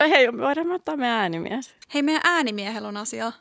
Hei, 0.00 0.32
voidaan 0.32 0.72
ottaa 0.72 0.96
meidän 0.96 1.16
äänimies. 1.16 1.74
Hei, 1.94 2.02
meidän 2.02 2.22
äänimiehellä 2.24 2.88
on 2.88 2.96
asia. 2.96 3.32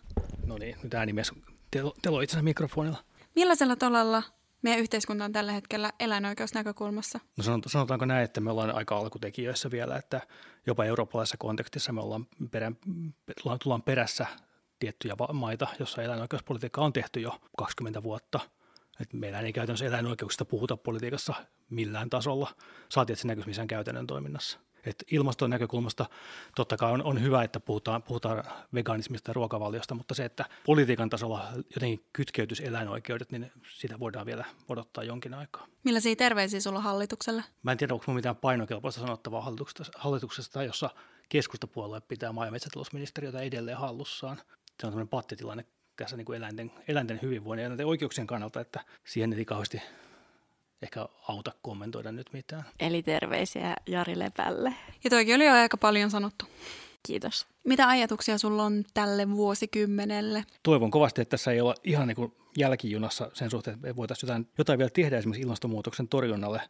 No 0.45 0.57
niin, 0.57 0.75
nyt 0.83 0.93
äänimies 0.93 1.31
telo, 1.71 1.95
telo 2.01 2.21
itsensä 2.21 2.43
mikrofonilla. 2.43 2.97
Millaisella 3.35 3.75
tolalla 3.75 4.23
meidän 4.61 4.79
yhteiskunta 4.79 5.25
on 5.25 5.31
tällä 5.31 5.51
hetkellä 5.51 5.91
eläinoikeusnäkökulmassa? 5.99 7.19
No 7.37 7.43
sanotaanko 7.67 8.05
näin, 8.05 8.23
että 8.23 8.41
me 8.41 8.51
ollaan 8.51 8.75
aika 8.75 8.97
alkutekijöissä 8.97 9.71
vielä, 9.71 9.97
että 9.97 10.21
jopa 10.65 10.85
eurooppalaisessa 10.85 11.37
kontekstissa 11.37 11.93
me 11.93 12.01
ollaan 12.01 12.27
perän, 12.51 12.77
tullaan 13.63 13.81
perässä 13.81 14.25
tiettyjä 14.79 15.15
maita, 15.33 15.67
jossa 15.79 16.03
eläinoikeuspolitiikka 16.03 16.81
on 16.81 16.93
tehty 16.93 17.19
jo 17.19 17.39
20 17.57 18.03
vuotta. 18.03 18.39
Et 19.01 19.13
meillä 19.13 19.39
ei 19.39 19.53
käytännössä 19.53 19.85
eläinoikeuksista 19.85 20.45
puhuta 20.45 20.77
politiikassa 20.77 21.33
millään 21.69 22.09
tasolla. 22.09 22.55
Saatiin, 22.89 23.13
että 23.13 23.21
se 23.21 23.27
näkyisi 23.27 23.49
missään 23.49 23.67
käytännön 23.67 24.07
toiminnassa. 24.07 24.59
Et 24.85 25.03
ilmaston 25.11 25.49
näkökulmasta 25.49 26.05
totta 26.55 26.77
kai 26.77 26.91
on, 26.91 27.03
on 27.03 27.21
hyvä, 27.21 27.43
että 27.43 27.59
puhutaan, 27.59 28.03
puhutaan 28.03 28.43
veganismista 28.73 29.29
ja 29.29 29.33
ruokavaliosta, 29.33 29.95
mutta 29.95 30.13
se, 30.13 30.25
että 30.25 30.45
politiikan 30.65 31.09
tasolla 31.09 31.47
jotenkin 31.75 32.05
kytkeytyisi 32.13 32.65
eläinoikeudet, 32.65 33.31
niin 33.31 33.51
sitä 33.69 33.99
voidaan 33.99 34.25
vielä 34.25 34.45
odottaa 34.69 35.03
jonkin 35.03 35.33
aikaa. 35.33 35.67
Millaisia 35.83 36.15
terveisiä 36.15 36.59
sulla 36.59 36.81
hallitukselle? 36.81 37.43
Mä 37.63 37.71
en 37.71 37.77
tiedä, 37.77 37.93
onko 37.93 38.13
mitään 38.13 38.35
painokelpoista 38.35 39.01
sanottavaa 39.01 39.41
hallituksesta, 39.41 39.91
hallituksesta 39.95 40.63
jossa 40.63 40.89
keskustapuolue 41.29 42.01
pitää 42.01 42.31
maa- 42.31 42.45
ja 42.45 42.51
metsätalousministeriötä 42.51 43.39
edelleen 43.39 43.77
hallussaan. 43.77 44.41
Se 44.79 44.87
on 44.87 44.91
tämmöinen 44.91 45.07
pattitilanne 45.07 45.65
tässä 45.95 46.17
niin 46.17 46.25
kuin 46.25 46.37
eläinten, 46.37 46.71
eläinten 46.87 47.19
hyvinvoinnin 47.21 47.61
ja 47.63 47.65
eläinten 47.65 47.87
oikeuksien 47.87 48.27
kannalta, 48.27 48.61
että 48.61 48.79
siihen 49.03 49.33
ei 49.33 49.45
kauheasti 49.45 49.81
ehkä 50.81 51.07
auta 51.27 51.51
kommentoida 51.61 52.11
nyt 52.11 52.33
mitään. 52.33 52.63
Eli 52.79 53.03
terveisiä 53.03 53.75
Jari 53.87 54.19
Lepälle. 54.19 54.73
Ja 55.03 55.09
toikin 55.09 55.35
oli 55.35 55.45
jo 55.45 55.53
aika 55.53 55.77
paljon 55.77 56.11
sanottu. 56.11 56.45
Kiitos. 57.07 57.47
Mitä 57.63 57.87
ajatuksia 57.87 58.37
sulla 58.37 58.63
on 58.63 58.83
tälle 58.93 59.31
vuosikymmenelle? 59.31 60.45
Toivon 60.63 60.91
kovasti, 60.91 61.21
että 61.21 61.29
tässä 61.29 61.51
ei 61.51 61.61
ole 61.61 61.75
ihan 61.83 62.07
niin 62.07 62.15
kuin 62.15 62.33
jälkijunassa 62.57 63.31
sen 63.33 63.51
suhteen, 63.51 63.75
että 63.75 63.95
voitaisiin 63.95 64.27
jotain, 64.27 64.47
jotain 64.57 64.79
vielä 64.79 64.89
tehdä 64.89 65.17
esimerkiksi 65.17 65.41
ilmastonmuutoksen 65.41 66.07
torjunnalle. 66.07 66.61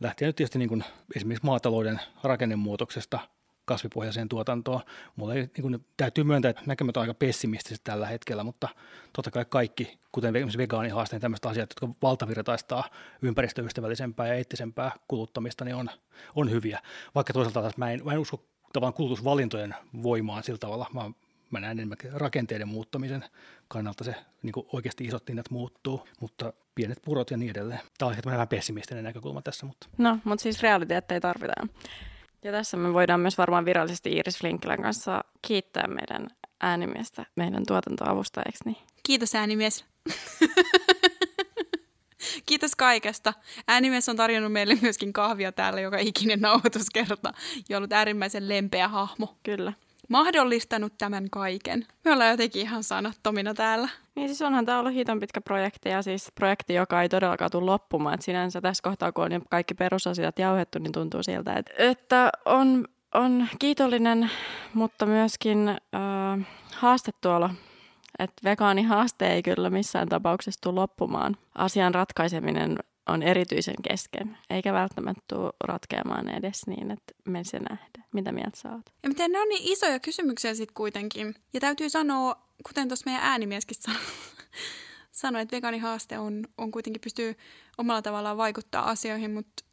Lähtien 0.00 0.26
nyt 0.26 0.36
tietysti 0.36 0.58
niin 0.58 0.68
kuin 0.68 0.84
esimerkiksi 1.16 1.46
maatalouden 1.46 2.00
rakennemuutoksesta 2.22 3.18
kasvipohjaiseen 3.64 4.28
tuotantoon. 4.28 4.80
Mulla 5.16 5.34
ei, 5.34 5.40
niin 5.40 5.62
kuin, 5.62 5.86
täytyy 5.96 6.24
myöntää, 6.24 6.50
että 6.50 6.62
näkemät 6.66 6.96
on 6.96 7.00
aika 7.00 7.14
pessimistiset 7.14 7.80
tällä 7.84 8.06
hetkellä, 8.06 8.44
mutta 8.44 8.68
totta 9.12 9.30
kai 9.30 9.44
kaikki, 9.48 9.98
kuten 10.12 10.36
esimerkiksi 10.36 10.58
vegaanihaasteen, 10.58 11.22
tämmöiset 11.22 11.46
asiat, 11.46 11.70
jotka 11.70 11.88
valtavirtaistaa 12.02 12.84
ympäristöystävällisempää 13.22 14.26
ja 14.26 14.34
eettisempää 14.34 14.92
kuluttamista, 15.08 15.64
niin 15.64 15.74
on, 15.74 15.90
on 16.34 16.50
hyviä. 16.50 16.80
Vaikka 17.14 17.32
toisaalta 17.32 17.60
taas 17.60 17.76
mä 17.76 17.90
en, 17.90 18.00
mä 18.04 18.12
en 18.12 18.18
usko 18.18 18.44
tavan 18.72 18.94
kulutusvalintojen 18.94 19.74
voimaan 20.02 20.42
sillä 20.42 20.58
tavalla, 20.58 20.86
vaan 20.94 21.14
mä 21.50 21.60
näen 21.60 21.78
enemmänkin 21.78 22.12
rakenteiden 22.12 22.68
muuttamisen 22.68 23.24
kannalta 23.68 24.04
se 24.04 24.14
niin 24.42 24.52
kuin 24.52 24.66
oikeasti 24.72 25.04
isot 25.04 25.28
hinnat 25.28 25.50
muuttuu, 25.50 26.08
mutta 26.20 26.52
pienet 26.74 26.98
purot 27.04 27.30
ja 27.30 27.36
niin 27.36 27.50
edelleen. 27.50 27.80
Tämä 27.98 28.06
on 28.06 28.12
ehkä 28.12 28.30
vähän 28.30 28.48
pessimistinen 28.48 29.04
näkökulma 29.04 29.42
tässä. 29.42 29.66
Mutta. 29.66 29.86
No, 29.98 30.18
mutta 30.24 30.42
siis 30.42 30.62
realiteetteja 30.62 31.20
tarvitaan. 31.20 31.68
Ja 32.44 32.52
tässä 32.52 32.76
me 32.76 32.92
voidaan 32.92 33.20
myös 33.20 33.38
varmaan 33.38 33.64
virallisesti 33.64 34.12
Iris 34.12 34.38
Flinkilän 34.38 34.82
kanssa 34.82 35.24
kiittää 35.42 35.86
meidän 35.86 36.26
äänimiestä, 36.60 37.26
meidän 37.36 37.62
tuotantoavustajaksi. 37.66 38.64
Niin. 38.64 38.76
Kiitos 39.02 39.34
äänimies. 39.34 39.84
Kiitos 42.46 42.76
kaikesta. 42.76 43.34
Äänimies 43.68 44.08
on 44.08 44.16
tarjonnut 44.16 44.52
meille 44.52 44.78
myöskin 44.82 45.12
kahvia 45.12 45.52
täällä 45.52 45.80
joka 45.80 45.98
ikinen 45.98 46.40
nauhoituskerta 46.40 47.32
ja 47.68 47.76
ollut 47.76 47.92
äärimmäisen 47.92 48.48
lempeä 48.48 48.88
hahmo. 48.88 49.36
Kyllä 49.42 49.72
mahdollistanut 50.12 50.92
tämän 50.98 51.30
kaiken. 51.30 51.86
Me 52.04 52.12
ollaan 52.12 52.30
jotenkin 52.30 52.62
ihan 52.62 52.84
sanattomina 52.84 53.54
täällä. 53.54 53.88
Niin 54.14 54.28
siis 54.28 54.42
onhan 54.42 54.66
tämä 54.66 54.78
ollut 54.78 54.94
hiton 54.94 55.20
pitkä 55.20 55.40
projekti 55.40 55.88
ja 55.88 56.02
siis 56.02 56.32
projekti, 56.34 56.74
joka 56.74 57.02
ei 57.02 57.08
todellakaan 57.08 57.50
tule 57.50 57.64
loppumaan. 57.64 58.14
Et 58.14 58.22
sinänsä 58.22 58.60
tässä 58.60 58.82
kohtaa, 58.82 59.12
kun 59.12 59.24
on 59.24 59.42
kaikki 59.50 59.74
perusasiat 59.74 60.38
jauhettu, 60.38 60.78
niin 60.78 60.92
tuntuu 60.92 61.22
siltä, 61.22 61.52
että, 61.52 61.72
että 61.78 62.30
on, 62.44 62.84
on 63.14 63.48
kiitollinen, 63.58 64.30
mutta 64.74 65.06
myöskin 65.06 65.68
äh, 65.68 66.46
haastettu 66.74 67.28
olo 67.30 67.50
että 68.18 68.44
vegaanihaaste 68.44 69.32
ei 69.32 69.42
kyllä 69.42 69.70
missään 69.70 70.08
tapauksessa 70.08 70.60
tule 70.60 70.74
loppumaan. 70.74 71.36
Asian 71.54 71.94
ratkaiseminen 71.94 72.78
on 73.06 73.22
erityisen 73.22 73.74
kesken, 73.82 74.38
eikä 74.50 74.72
välttämättä 74.72 75.22
tule 75.28 75.52
ratkeamaan 75.64 76.28
edes 76.28 76.66
niin, 76.66 76.90
että 76.90 77.14
me 77.28 77.44
se 77.44 77.58
nähdään. 77.58 78.08
Mitä 78.12 78.32
mieltä 78.32 78.58
sä 78.60 78.72
oot? 78.72 78.86
Ja 79.02 79.08
miten 79.08 79.32
ne 79.32 79.40
on 79.40 79.48
niin 79.48 79.72
isoja 79.72 80.00
kysymyksiä 80.00 80.54
sitten 80.54 80.74
kuitenkin. 80.74 81.34
Ja 81.52 81.60
täytyy 81.60 81.90
sanoa, 81.90 82.48
kuten 82.68 82.88
tuossa 82.88 83.10
meidän 83.10 83.24
äänimieskin 83.24 83.76
sanoi, 83.82 84.00
sanoi, 85.12 85.42
että 85.42 85.56
vegaanihaaste 85.56 86.18
on, 86.18 86.44
on 86.58 86.70
kuitenkin 86.70 87.00
pystyy 87.00 87.34
omalla 87.78 88.02
tavallaan 88.02 88.36
vaikuttaa 88.36 88.90
asioihin, 88.90 89.30
mutta 89.30 89.64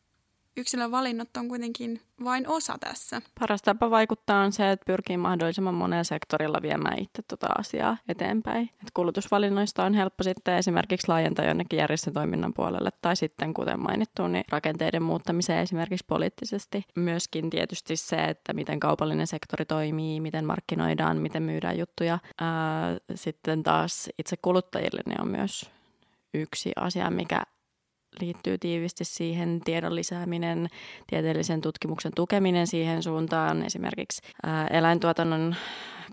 yksilön 0.60 0.92
valinnat 0.92 1.38
on 1.38 1.48
kuitenkin 1.48 2.02
vain 2.24 2.48
osa 2.48 2.78
tässä. 2.80 3.22
Paras 3.40 3.62
tapa 3.62 3.90
vaikuttaa 3.90 4.44
on 4.44 4.52
se, 4.52 4.72
että 4.72 4.86
pyrkii 4.86 5.18
mahdollisimman 5.18 5.74
monella 5.74 6.04
sektorilla 6.04 6.62
viemään 6.62 7.00
itse 7.00 7.22
tuota 7.28 7.48
asiaa 7.58 7.98
eteenpäin. 8.08 8.70
Et 8.82 8.92
kulutusvalinnoista 8.94 9.84
on 9.84 9.94
helppo 9.94 10.24
sitten 10.24 10.58
esimerkiksi 10.58 11.08
laajentaa 11.08 11.46
jonnekin 11.46 11.80
järjestötoiminnan 11.80 12.54
puolelle 12.54 12.90
tai 13.02 13.16
sitten, 13.16 13.54
kuten 13.54 13.80
mainittu, 13.80 14.28
niin 14.28 14.44
rakenteiden 14.50 15.04
muuttamiseen 15.04 15.60
esimerkiksi 15.60 16.06
poliittisesti. 16.08 16.84
Myöskin 16.96 17.50
tietysti 17.50 17.96
se, 17.96 18.24
että 18.24 18.54
miten 18.54 18.80
kaupallinen 18.80 19.28
sektori 19.28 19.66
toimii, 19.66 20.22
miten 20.22 20.46
markkinoidaan, 20.46 21.18
miten 21.18 21.44
myydään 21.44 21.78
juttuja. 21.78 22.20
Ää, 22.42 22.98
sitten 23.16 23.64
taas 23.64 24.10
itse 24.18 24.38
kuluttajille 24.42 25.02
ne 25.06 25.16
on 25.22 25.28
myös 25.28 25.72
yksi 26.34 26.72
asia, 26.76 27.10
mikä 27.10 27.44
liittyy 28.22 28.58
tiivisti 28.58 29.04
siihen 29.06 29.62
tiedon 29.66 29.96
lisääminen, 29.96 30.68
tieteellisen 31.08 31.62
tutkimuksen 31.62 32.12
tukeminen 32.16 32.68
siihen 32.68 33.04
suuntaan, 33.04 33.66
esimerkiksi 33.66 34.22
eläintuotannon 34.70 35.56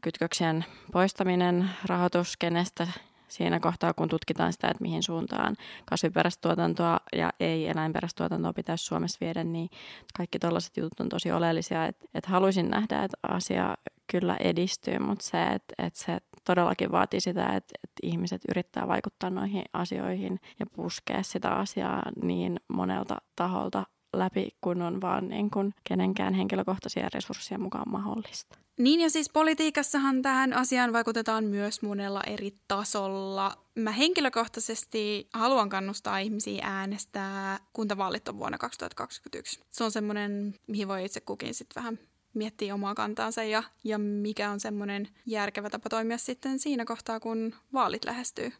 kytköksien 0.02 0.64
poistaminen 0.92 1.70
rahoituskenestä 1.84 2.88
siinä 3.28 3.60
kohtaa, 3.60 3.94
kun 3.94 4.08
tutkitaan 4.08 4.52
sitä, 4.52 4.68
että 4.68 4.82
mihin 4.82 5.02
suuntaan 5.02 5.56
kasviperäistä 5.84 6.40
tuotantoa 6.40 7.00
ja 7.12 7.32
ei 7.40 7.68
eläinperäistä 7.68 8.18
tuotantoa 8.18 8.52
pitäisi 8.52 8.84
Suomessa 8.84 9.18
viedä, 9.20 9.44
niin 9.44 9.70
kaikki 10.16 10.38
tällaiset 10.38 10.76
jutut 10.76 11.00
on 11.00 11.08
tosi 11.08 11.32
oleellisia. 11.32 11.86
Että 11.86 12.06
et 12.14 12.26
haluaisin 12.26 12.70
nähdä, 12.70 13.04
että 13.04 13.18
asia 13.28 13.76
kyllä 14.10 14.36
edistyy, 14.36 14.98
mutta 14.98 15.24
se, 15.24 15.42
että, 15.42 15.74
että 15.78 16.04
se 16.04 16.18
todellakin 16.44 16.92
vaatii 16.92 17.20
sitä, 17.20 17.46
että, 17.46 17.74
että 17.84 18.00
ihmiset 18.02 18.40
yrittää 18.48 18.88
vaikuttaa 18.88 19.30
noihin 19.30 19.64
asioihin 19.72 20.40
ja 20.60 20.66
puskea 20.66 21.22
sitä 21.22 21.50
asiaa 21.50 22.02
niin 22.22 22.60
monelta 22.68 23.16
taholta 23.36 23.86
läpi, 24.12 24.48
kun 24.60 24.82
on 24.82 25.00
vaan 25.00 25.28
niin 25.28 25.50
kuin 25.50 25.74
kenenkään 25.88 26.34
henkilökohtaisia 26.34 27.08
resursseja 27.14 27.58
mukaan 27.58 27.90
mahdollista. 27.90 28.58
Niin 28.78 29.00
ja 29.00 29.10
siis 29.10 29.30
politiikassahan 29.32 30.22
tähän 30.22 30.52
asiaan 30.52 30.92
vaikutetaan 30.92 31.44
myös 31.44 31.82
monella 31.82 32.20
eri 32.26 32.50
tasolla. 32.68 33.52
Mä 33.74 33.90
henkilökohtaisesti 33.92 35.28
haluan 35.32 35.68
kannustaa 35.68 36.18
ihmisiä 36.18 36.66
äänestää 36.66 37.58
kuntavaalit 37.72 38.28
on 38.28 38.38
vuonna 38.38 38.58
2021. 38.58 39.60
Se 39.70 39.84
on 39.84 39.90
semmoinen, 39.90 40.54
mihin 40.66 40.88
voi 40.88 41.04
itse 41.04 41.20
kukin 41.20 41.54
sitten 41.54 41.82
vähän 41.82 41.98
miettiä 42.36 42.74
omaa 42.74 42.94
kantaansa 42.94 43.44
ja, 43.44 43.62
ja 43.84 43.98
mikä 43.98 44.50
on 44.50 44.60
semmoinen 44.60 45.08
järkevä 45.26 45.70
tapa 45.70 45.88
toimia 45.88 46.18
sitten 46.18 46.58
siinä 46.58 46.84
kohtaa, 46.84 47.20
kun 47.20 47.54
vaalit 47.72 48.04
lähestyy. 48.04 48.52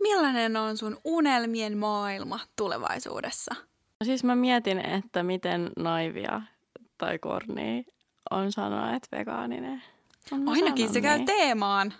Millainen 0.00 0.56
on 0.56 0.76
sun 0.76 0.98
unelmien 1.04 1.78
maailma 1.78 2.40
tulevaisuudessa? 2.56 3.54
No 4.00 4.04
siis 4.04 4.24
mä 4.24 4.36
mietin, 4.36 4.78
että 4.78 5.22
miten 5.22 5.70
naivia 5.76 6.42
tai 6.98 7.18
korni 7.18 7.86
on 8.30 8.52
sanoa, 8.52 8.94
että 8.94 9.16
vegaaninen. 9.18 9.82
No 10.30 10.52
Ainakin 10.52 10.92
se 10.92 11.00
käy 11.00 11.16
niin. 11.16 11.26
teemaan. 11.26 11.94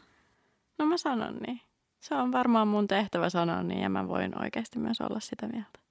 No 0.79 0.87
mä 0.87 0.97
sanon 0.97 1.37
niin. 1.47 1.61
Se 2.01 2.15
on 2.15 2.33
varmaan 2.33 2.69
mun 2.69 2.89
tehtävä 2.89 3.31
sanoa 3.31 3.63
niin 3.63 3.81
ja 3.81 3.89
mä 3.89 4.09
voin 4.09 4.43
oikeasti 4.43 4.79
myös 4.79 5.01
olla 5.01 5.21
sitä 5.21 5.47
mieltä. 5.47 5.84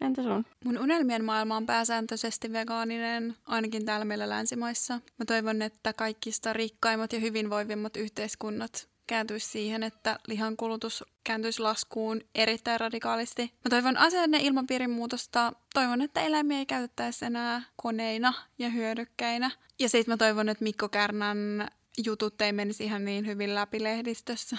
Entä 0.00 0.22
sun? 0.22 0.44
Mun 0.64 0.78
unelmien 0.78 1.24
maailma 1.24 1.56
on 1.56 1.66
pääsääntöisesti 1.66 2.52
vegaaninen, 2.52 3.36
ainakin 3.46 3.84
täällä 3.84 4.04
meillä 4.04 4.28
länsimaissa. 4.28 4.94
Mä 4.94 5.24
toivon, 5.26 5.62
että 5.62 5.92
kaikista 5.92 6.52
rikkaimmat 6.52 7.12
ja 7.12 7.20
hyvinvoivimmat 7.20 7.96
yhteiskunnat 7.96 8.88
kääntyisi 9.06 9.48
siihen, 9.48 9.82
että 9.82 10.18
lihan 10.26 10.56
kulutus 10.56 11.04
kääntyisi 11.24 11.62
laskuun 11.62 12.20
erittäin 12.34 12.80
radikaalisti. 12.80 13.42
Mä 13.42 13.68
toivon 13.70 13.96
asenne 13.96 14.38
ilmapiirin 14.38 14.90
muutosta. 14.90 15.52
Toivon, 15.74 16.02
että 16.02 16.20
eläimiä 16.20 16.58
ei 16.58 16.66
käytettäisi 16.66 17.24
enää 17.24 17.62
koneina 17.76 18.32
ja 18.58 18.68
hyödykkäinä. 18.68 19.50
Ja 19.78 19.88
sitten 19.88 20.12
mä 20.12 20.16
toivon, 20.16 20.48
että 20.48 20.64
Mikko 20.64 20.88
Kärnän 20.88 21.68
jutut 22.04 22.40
ei 22.40 22.52
menisi 22.52 22.84
ihan 22.84 23.04
niin 23.04 23.26
hyvin 23.26 23.54
läpi 23.54 23.82
lehdistössä. 23.82 24.56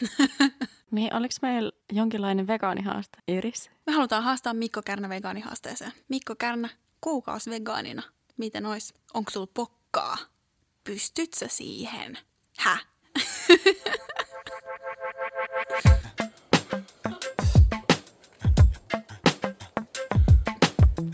Niin, 0.90 1.14
oliko 1.14 1.34
meillä 1.42 1.72
jonkinlainen 1.92 2.46
vegaanihaaste, 2.46 3.18
Iris? 3.28 3.70
Me 3.86 3.92
halutaan 3.92 4.22
haastaa 4.22 4.54
Mikko 4.54 4.82
Kärnä 4.84 5.08
vegaanihaasteeseen. 5.08 5.92
Mikko 6.08 6.34
Kärnä, 6.34 6.68
kuukausi 7.00 7.50
vegaanina. 7.50 8.02
Miten 8.36 8.66
ois? 8.66 8.94
Onko 9.14 9.30
sulla 9.30 9.48
pokkaa? 9.54 10.16
Pystyt 10.84 11.34
sä 11.34 11.48
siihen? 11.48 12.18
Häh? 12.58 12.86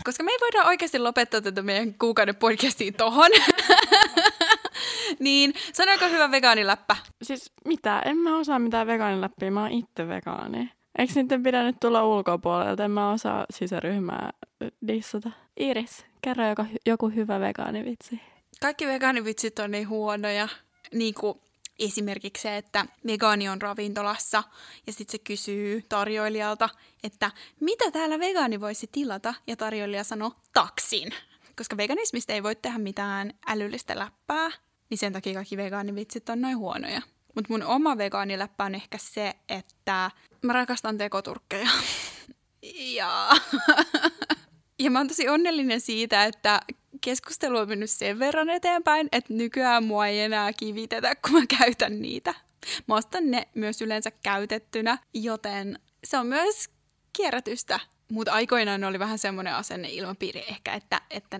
Koska 0.07 0.23
me 0.23 0.31
ei 0.31 0.37
voida 0.41 0.63
oikeasti 0.63 0.99
lopettaa 0.99 1.41
tätä 1.41 1.61
meidän 1.61 1.93
kuukauden 1.93 2.35
podcastiin 2.35 2.93
tohon. 2.93 3.31
Niin, 5.19 5.53
sanoiko 5.73 6.09
hyvä 6.09 6.31
vegaaniläppä? 6.31 6.95
Siis 7.21 7.51
mitä? 7.65 7.99
En 7.99 8.17
mä 8.17 8.37
osaa 8.37 8.59
mitään 8.59 8.87
vegaaniläppiä, 8.87 9.51
mä 9.51 9.61
oon 9.61 9.71
itse 9.71 10.07
vegaani. 10.07 10.71
Eikö 10.97 11.13
niiden 11.15 11.43
pidä 11.43 11.63
nyt 11.63 11.75
tulla 11.81 12.05
ulkopuolelta? 12.05 12.85
En 12.85 12.91
mä 12.91 13.11
osaa 13.11 13.45
sisäryhmää 13.49 14.31
dissata. 14.87 15.31
Iris, 15.57 16.05
kerro 16.21 16.49
joku, 16.49 16.65
joku 16.85 17.09
hyvä 17.09 17.39
vegaanivitsi. 17.39 18.21
Kaikki 18.61 18.87
vegaanivitsit 18.87 19.59
on 19.59 19.71
niin 19.71 19.89
huonoja. 19.89 20.47
Niin 20.93 21.13
kuin 21.13 21.39
esimerkiksi 21.79 22.41
se, 22.41 22.57
että 22.57 22.85
vegaani 23.07 23.49
on 23.49 23.61
ravintolassa 23.61 24.43
ja 24.87 24.93
sitten 24.93 25.11
se 25.11 25.17
kysyy 25.19 25.81
tarjoilijalta, 25.89 26.69
että 27.03 27.31
mitä 27.59 27.91
täällä 27.91 28.19
vegaani 28.19 28.61
voisi 28.61 28.87
tilata? 28.91 29.33
Ja 29.47 29.55
tarjoilija 29.55 30.03
sanoo 30.03 30.31
taksin. 30.53 31.09
Koska 31.55 31.77
veganismista 31.77 32.33
ei 32.33 32.43
voi 32.43 32.55
tehdä 32.55 32.77
mitään 32.77 33.33
älyllistä 33.47 33.99
läppää, 33.99 34.49
niin 34.89 34.97
sen 34.97 35.13
takia 35.13 35.33
kaikki 35.33 35.57
vegaanivitsit 35.57 36.29
on 36.29 36.41
noin 36.41 36.57
huonoja. 36.57 37.01
Mutta 37.35 37.53
mun 37.53 37.63
oma 37.63 37.97
vegaaniläppä 37.97 38.63
on 38.63 38.75
ehkä 38.75 38.97
se, 38.97 39.33
että 39.49 40.11
mä 40.41 40.53
rakastan 40.53 40.97
tekoturkkeja. 40.97 41.69
ja... 42.97 43.29
ja 44.83 44.91
mä 44.91 44.99
oon 44.99 45.07
tosi 45.07 45.29
onnellinen 45.29 45.81
siitä, 45.81 46.25
että 46.25 46.61
keskustelu 47.01 47.57
on 47.57 47.69
mennyt 47.69 47.89
sen 47.89 48.19
verran 48.19 48.49
eteenpäin, 48.49 49.09
että 49.11 49.33
nykyään 49.33 49.83
mua 49.83 50.07
ei 50.07 50.19
enää 50.19 50.53
kivitetä, 50.53 51.15
kun 51.15 51.31
mä 51.31 51.45
käytän 51.59 52.01
niitä. 52.01 52.33
Mä 52.87 52.95
ostan 52.95 53.31
ne 53.31 53.47
myös 53.55 53.81
yleensä 53.81 54.11
käytettynä, 54.11 54.97
joten 55.13 55.79
se 56.03 56.17
on 56.17 56.27
myös 56.27 56.69
kierrätystä. 57.13 57.79
Mutta 58.11 58.31
aikoinaan 58.31 58.83
oli 58.83 58.99
vähän 58.99 59.19
semmoinen 59.19 59.55
asenne 59.55 59.89
ilmapiiri 59.89 60.43
ehkä, 60.49 60.73
että, 60.73 61.01
että, 61.09 61.39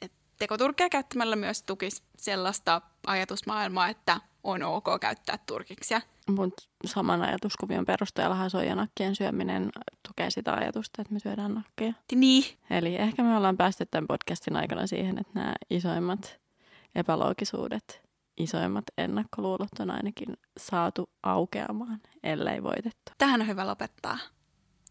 että 0.00 0.18
tekoturkkeja 0.38 0.88
käyttämällä 0.88 1.36
myös 1.36 1.62
tukisi 1.62 2.02
sellaista 2.16 2.82
ajatusmaailmaa, 3.06 3.88
että 3.88 4.20
on 4.44 4.62
ok 4.62 4.86
käyttää 5.00 5.38
turkiksia. 5.46 6.00
Mutta 6.28 6.62
saman 6.86 7.22
ajatuskuvion 7.22 7.84
perusteella 7.84 8.48
soijanakkien 8.48 9.16
syöminen 9.16 9.70
tukee 10.08 10.30
sitä 10.30 10.54
ajatusta, 10.54 11.02
että 11.02 11.14
me 11.14 11.20
syödään 11.20 11.54
nakkeja. 11.54 11.92
Niin. 12.14 12.44
Eli 12.70 12.96
ehkä 12.96 13.22
me 13.22 13.36
ollaan 13.36 13.56
päästy 13.56 13.86
tämän 13.90 14.06
podcastin 14.06 14.56
aikana 14.56 14.86
siihen, 14.86 15.18
että 15.18 15.32
nämä 15.34 15.54
isoimmat 15.70 16.40
epäloogisuudet, 16.94 18.02
isoimmat 18.36 18.84
ennakkoluulot 18.98 19.80
on 19.80 19.90
ainakin 19.90 20.36
saatu 20.58 21.10
aukeamaan, 21.22 22.00
ellei 22.22 22.62
voitettu. 22.62 23.12
Tähän 23.18 23.40
on 23.40 23.46
hyvä 23.46 23.66
lopettaa. 23.66 24.18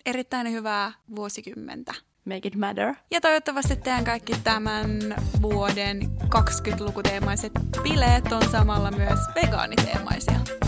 Erittäin 0.06 0.52
hyvää 0.52 0.92
vuosikymmentä. 1.16 1.94
Make 2.26 2.48
it 2.48 2.56
matter. 2.56 2.96
Ja 3.12 3.22
toivottavasti 3.22 3.76
teidän 3.76 4.04
kaikki 4.04 4.34
tämän 4.44 4.90
vuoden 5.42 6.00
20-lukuteemaiset 6.24 7.52
bileet 7.84 8.32
on 8.32 8.50
samalla 8.52 8.92
myös 8.92 9.20
vegaaniteemaisia. 9.36 10.65